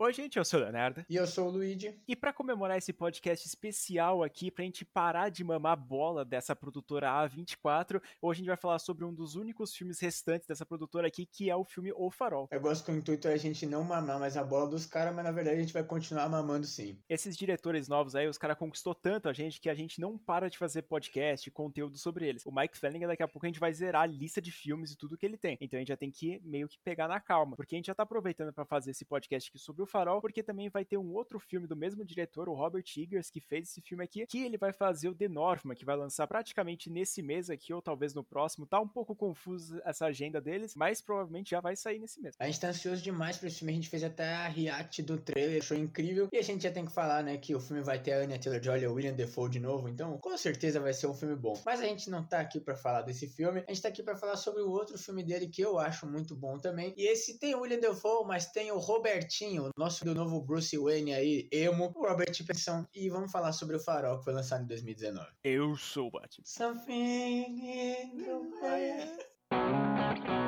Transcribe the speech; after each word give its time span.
Oi, 0.00 0.12
gente, 0.12 0.38
eu 0.38 0.44
sou 0.44 0.60
o 0.60 0.62
Leonardo. 0.62 1.04
E 1.10 1.16
eu 1.16 1.26
sou 1.26 1.48
o 1.48 1.50
Luigi. 1.50 1.92
E 2.06 2.14
para 2.14 2.32
comemorar 2.32 2.78
esse 2.78 2.92
podcast 2.92 3.44
especial 3.44 4.22
aqui, 4.22 4.48
pra 4.48 4.64
gente 4.64 4.84
parar 4.84 5.28
de 5.28 5.42
mamar 5.42 5.76
bola 5.76 6.24
dessa 6.24 6.54
produtora 6.54 7.08
A24, 7.08 8.00
hoje 8.22 8.38
a 8.38 8.40
gente 8.40 8.46
vai 8.46 8.56
falar 8.56 8.78
sobre 8.78 9.04
um 9.04 9.12
dos 9.12 9.34
únicos 9.34 9.74
filmes 9.74 9.98
restantes 9.98 10.46
dessa 10.46 10.64
produtora 10.64 11.08
aqui, 11.08 11.26
que 11.26 11.50
é 11.50 11.56
o 11.56 11.64
filme 11.64 11.92
O 11.96 12.12
Farol. 12.12 12.46
Eu 12.52 12.60
gosto 12.60 12.84
que 12.84 12.92
o 12.92 12.94
intuito 12.94 13.26
é 13.26 13.32
a 13.32 13.36
gente 13.36 13.66
não 13.66 13.82
mamar 13.82 14.20
mais 14.20 14.36
a 14.36 14.44
bola 14.44 14.70
dos 14.70 14.86
caras, 14.86 15.12
mas 15.12 15.24
na 15.24 15.32
verdade 15.32 15.56
a 15.56 15.60
gente 15.60 15.72
vai 15.72 15.82
continuar 15.82 16.28
mamando 16.28 16.64
sim. 16.64 16.96
Esses 17.08 17.36
diretores 17.36 17.88
novos 17.88 18.14
aí, 18.14 18.28
os 18.28 18.38
caras 18.38 18.56
conquistou 18.56 18.94
tanto 18.94 19.28
a 19.28 19.32
gente 19.32 19.60
que 19.60 19.68
a 19.68 19.74
gente 19.74 20.00
não 20.00 20.16
para 20.16 20.48
de 20.48 20.56
fazer 20.56 20.82
podcast, 20.82 21.50
conteúdo 21.50 21.98
sobre 21.98 22.24
eles. 22.24 22.46
O 22.46 22.52
Mike 22.52 22.78
Flanagan, 22.78 23.08
daqui 23.08 23.24
a 23.24 23.28
pouco 23.28 23.46
a 23.46 23.48
gente 23.48 23.58
vai 23.58 23.72
zerar 23.72 24.02
a 24.02 24.06
lista 24.06 24.40
de 24.40 24.52
filmes 24.52 24.92
e 24.92 24.96
tudo 24.96 25.18
que 25.18 25.26
ele 25.26 25.36
tem. 25.36 25.58
Então 25.60 25.76
a 25.76 25.80
gente 25.80 25.88
já 25.88 25.96
tem 25.96 26.12
que 26.12 26.40
meio 26.44 26.68
que 26.68 26.78
pegar 26.84 27.08
na 27.08 27.18
calma, 27.18 27.56
porque 27.56 27.74
a 27.74 27.78
gente 27.78 27.86
já 27.86 27.96
tá 27.96 28.04
aproveitando 28.04 28.52
para 28.52 28.64
fazer 28.64 28.92
esse 28.92 29.04
podcast 29.04 29.50
aqui 29.50 29.58
sobre 29.58 29.82
o 29.82 29.87
Farol, 29.88 30.20
porque 30.20 30.42
também 30.42 30.68
vai 30.68 30.84
ter 30.84 30.96
um 30.96 31.14
outro 31.14 31.38
filme 31.38 31.66
do 31.66 31.76
mesmo 31.76 32.04
diretor, 32.04 32.48
o 32.48 32.54
Robert 32.54 32.84
Eggers, 32.96 33.30
que 33.30 33.40
fez 33.40 33.68
esse 33.68 33.80
filme 33.80 34.04
aqui, 34.04 34.26
que 34.26 34.44
ele 34.44 34.56
vai 34.56 34.72
fazer 34.72 35.08
o 35.08 35.14
The 35.14 35.28
Northman, 35.28 35.74
que 35.74 35.84
vai 35.84 35.96
lançar 35.96 36.26
praticamente 36.26 36.90
nesse 36.90 37.22
mês 37.22 37.50
aqui, 37.50 37.72
ou 37.72 37.82
talvez 37.82 38.14
no 38.14 38.22
próximo. 38.22 38.66
Tá 38.66 38.80
um 38.80 38.88
pouco 38.88 39.14
confuso 39.14 39.80
essa 39.84 40.06
agenda 40.06 40.40
deles, 40.40 40.74
mas 40.74 41.00
provavelmente 41.00 41.50
já 41.50 41.60
vai 41.60 41.74
sair 41.74 41.98
nesse 41.98 42.20
mês. 42.20 42.34
A 42.38 42.46
gente 42.46 42.60
tá 42.60 42.68
ansioso 42.68 43.02
demais 43.02 43.36
pra 43.36 43.48
esse 43.48 43.58
filme, 43.58 43.72
a 43.72 43.76
gente 43.76 43.88
fez 43.88 44.04
até 44.04 44.34
a 44.34 44.48
react 44.48 45.02
do 45.02 45.18
trailer, 45.18 45.60
achou 45.60 45.76
incrível. 45.76 46.28
E 46.32 46.38
a 46.38 46.42
gente 46.42 46.62
já 46.62 46.70
tem 46.70 46.84
que 46.84 46.92
falar, 46.92 47.22
né, 47.22 47.36
que 47.38 47.54
o 47.54 47.60
filme 47.60 47.82
vai 47.82 48.00
ter 48.00 48.12
a 48.12 48.18
Anya 48.18 48.38
Taylor-Joy 48.38 48.80
e 48.80 48.86
o 48.86 48.94
William 48.94 49.14
Defoe 49.14 49.48
de 49.48 49.60
novo, 49.60 49.88
então 49.88 50.18
com 50.18 50.36
certeza 50.36 50.80
vai 50.80 50.92
ser 50.92 51.06
um 51.06 51.14
filme 51.14 51.34
bom. 51.34 51.58
Mas 51.64 51.80
a 51.80 51.84
gente 51.84 52.10
não 52.10 52.24
tá 52.24 52.40
aqui 52.40 52.60
para 52.60 52.76
falar 52.76 53.02
desse 53.02 53.26
filme, 53.26 53.64
a 53.66 53.72
gente 53.72 53.82
tá 53.82 53.88
aqui 53.88 54.02
para 54.02 54.16
falar 54.16 54.36
sobre 54.36 54.62
o 54.62 54.70
outro 54.70 54.98
filme 54.98 55.22
dele 55.22 55.48
que 55.48 55.62
eu 55.62 55.78
acho 55.78 56.06
muito 56.06 56.34
bom 56.36 56.58
também. 56.58 56.94
E 56.96 57.06
esse 57.08 57.38
tem 57.38 57.54
o 57.54 57.60
William 57.60 57.80
Defoe, 57.80 58.26
mas 58.26 58.50
tem 58.50 58.70
o 58.70 58.78
Robertinho, 58.78 59.70
nosso 59.78 60.04
do 60.04 60.12
novo 60.12 60.40
Bruce 60.40 60.76
Wayne 60.76 61.14
aí, 61.14 61.48
emo, 61.52 61.92
o 61.94 62.06
Robert 62.06 62.44
Pattinson, 62.44 62.84
e 62.92 63.08
vamos 63.08 63.30
falar 63.30 63.52
sobre 63.52 63.76
o 63.76 63.80
Farol 63.80 64.18
que 64.18 64.24
foi 64.24 64.32
lançado 64.32 64.64
em 64.64 64.66
2019. 64.66 65.24
Eu 65.44 65.76
sou 65.76 66.08
o 66.08 66.10
Batman. 66.10 66.44
Something 66.44 67.60
in 67.60 68.16
the 68.16 68.38
way. 68.60 70.47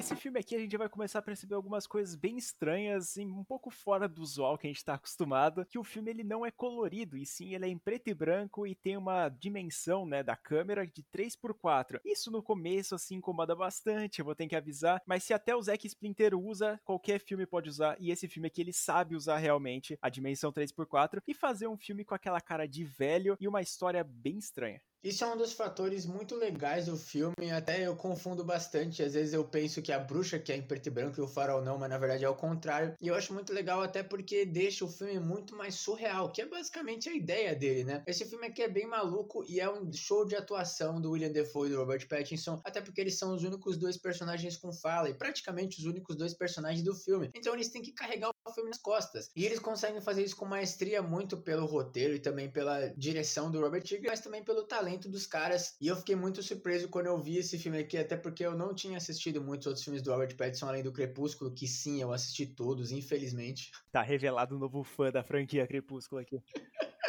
Nesse 0.00 0.16
filme 0.16 0.40
aqui 0.40 0.56
a 0.56 0.58
gente 0.58 0.78
vai 0.78 0.88
começar 0.88 1.18
a 1.18 1.22
perceber 1.22 1.54
algumas 1.54 1.86
coisas 1.86 2.16
bem 2.16 2.38
estranhas 2.38 3.18
e 3.18 3.26
um 3.26 3.44
pouco 3.44 3.68
fora 3.68 4.08
do 4.08 4.22
usual 4.22 4.56
que 4.56 4.66
a 4.66 4.70
gente 4.70 4.82
tá 4.82 4.94
acostumado, 4.94 5.62
que 5.66 5.78
o 5.78 5.84
filme 5.84 6.10
ele 6.10 6.24
não 6.24 6.46
é 6.46 6.50
colorido, 6.50 7.18
e 7.18 7.26
sim 7.26 7.54
ele 7.54 7.66
é 7.66 7.68
em 7.68 7.76
preto 7.76 8.08
e 8.08 8.14
branco 8.14 8.66
e 8.66 8.74
tem 8.74 8.96
uma 8.96 9.28
dimensão, 9.28 10.06
né, 10.06 10.22
da 10.22 10.34
câmera 10.34 10.86
de 10.86 11.02
3x4. 11.02 12.00
Isso 12.02 12.30
no 12.30 12.42
começo 12.42 12.94
assim 12.94 13.16
incomoda 13.16 13.54
bastante, 13.54 14.20
eu 14.20 14.24
vou 14.24 14.34
ter 14.34 14.48
que 14.48 14.56
avisar, 14.56 15.02
mas 15.04 15.22
se 15.22 15.34
até 15.34 15.54
o 15.54 15.60
Zack 15.60 15.86
Splinter 15.86 16.34
usa, 16.34 16.80
qualquer 16.82 17.20
filme 17.20 17.44
pode 17.44 17.68
usar, 17.68 17.94
e 18.00 18.10
esse 18.10 18.26
filme 18.26 18.46
aqui 18.46 18.62
ele 18.62 18.72
sabe 18.72 19.14
usar 19.14 19.36
realmente 19.36 19.98
a 20.00 20.08
dimensão 20.08 20.50
3x4 20.50 21.20
e 21.28 21.34
fazer 21.34 21.68
um 21.68 21.76
filme 21.76 22.06
com 22.06 22.14
aquela 22.14 22.40
cara 22.40 22.66
de 22.66 22.84
velho 22.84 23.36
e 23.38 23.46
uma 23.46 23.60
história 23.60 24.02
bem 24.02 24.38
estranha. 24.38 24.80
Isso 25.02 25.24
é 25.24 25.26
um 25.26 25.36
dos 25.36 25.54
fatores 25.54 26.04
muito 26.04 26.36
legais 26.36 26.84
do 26.84 26.94
filme, 26.94 27.50
até 27.50 27.86
eu 27.86 27.96
confundo 27.96 28.44
bastante. 28.44 29.02
Às 29.02 29.14
vezes 29.14 29.32
eu 29.32 29.42
penso 29.42 29.80
que 29.80 29.90
a 29.90 29.98
bruxa 29.98 30.38
que 30.38 30.52
é 30.52 30.56
em 30.56 30.62
preto 30.62 30.88
e 30.88 30.90
branco 30.90 31.18
e 31.18 31.22
o 31.22 31.26
farol 31.26 31.62
não, 31.62 31.78
mas 31.78 31.88
na 31.88 31.96
verdade 31.96 32.22
é 32.22 32.28
o 32.28 32.34
contrário. 32.34 32.94
E 33.00 33.08
eu 33.08 33.14
acho 33.14 33.32
muito 33.32 33.50
legal 33.50 33.80
até 33.80 34.02
porque 34.02 34.44
deixa 34.44 34.84
o 34.84 34.88
filme 34.88 35.18
muito 35.18 35.56
mais 35.56 35.76
surreal, 35.76 36.30
que 36.30 36.42
é 36.42 36.46
basicamente 36.46 37.08
a 37.08 37.14
ideia 37.14 37.56
dele, 37.56 37.82
né? 37.84 38.02
Esse 38.06 38.26
filme 38.26 38.46
aqui 38.46 38.60
é 38.60 38.68
bem 38.68 38.86
maluco 38.86 39.42
e 39.48 39.58
é 39.58 39.70
um 39.72 39.90
show 39.90 40.26
de 40.26 40.36
atuação 40.36 41.00
do 41.00 41.12
William 41.12 41.32
Defoe 41.32 41.68
e 41.68 41.72
do 41.72 41.78
Robert 41.78 42.06
Pattinson, 42.06 42.60
até 42.62 42.82
porque 42.82 43.00
eles 43.00 43.16
são 43.16 43.34
os 43.34 43.42
únicos 43.42 43.78
dois 43.78 43.96
personagens 43.96 44.58
com 44.58 44.70
fala 44.70 45.08
e 45.08 45.14
praticamente 45.14 45.78
os 45.78 45.86
únicos 45.86 46.14
dois 46.14 46.34
personagens 46.34 46.84
do 46.84 46.94
filme. 46.94 47.30
Então 47.34 47.54
eles 47.54 47.70
têm 47.70 47.80
que 47.80 47.92
carregar 47.92 48.34
o 48.46 48.52
filme 48.52 48.70
nas 48.70 48.78
costas. 48.78 49.30
E 49.34 49.44
eles 49.44 49.58
conseguem 49.58 50.00
fazer 50.00 50.22
isso 50.22 50.36
com 50.36 50.44
maestria 50.44 51.02
muito 51.02 51.36
pelo 51.36 51.66
roteiro 51.66 52.14
e 52.14 52.18
também 52.18 52.50
pela 52.50 52.88
direção 52.96 53.50
do 53.50 53.60
Robert 53.60 53.82
Eggers, 53.82 54.06
mas 54.06 54.20
também 54.20 54.42
pelo 54.42 54.64
talento 54.64 55.08
dos 55.08 55.26
caras. 55.26 55.76
E 55.80 55.88
eu 55.88 55.96
fiquei 55.96 56.16
muito 56.16 56.42
surpreso 56.42 56.88
quando 56.88 57.06
eu 57.06 57.22
vi 57.22 57.38
esse 57.38 57.58
filme 57.58 57.78
aqui, 57.78 57.98
até 57.98 58.16
porque 58.16 58.44
eu 58.44 58.56
não 58.56 58.74
tinha 58.74 58.96
assistido 58.96 59.42
muitos 59.42 59.66
outros 59.66 59.84
filmes 59.84 60.02
do 60.02 60.10
Robert 60.10 60.36
Pattinson 60.36 60.68
além 60.68 60.82
do 60.82 60.92
Crepúsculo, 60.92 61.54
que 61.54 61.66
sim, 61.66 62.00
eu 62.00 62.12
assisti 62.12 62.46
todos, 62.46 62.90
infelizmente. 62.90 63.70
Tá 63.92 64.02
revelado 64.02 64.56
um 64.56 64.58
novo 64.58 64.82
fã 64.82 65.10
da 65.10 65.22
franquia 65.22 65.66
Crepúsculo 65.66 66.20
aqui. 66.20 66.42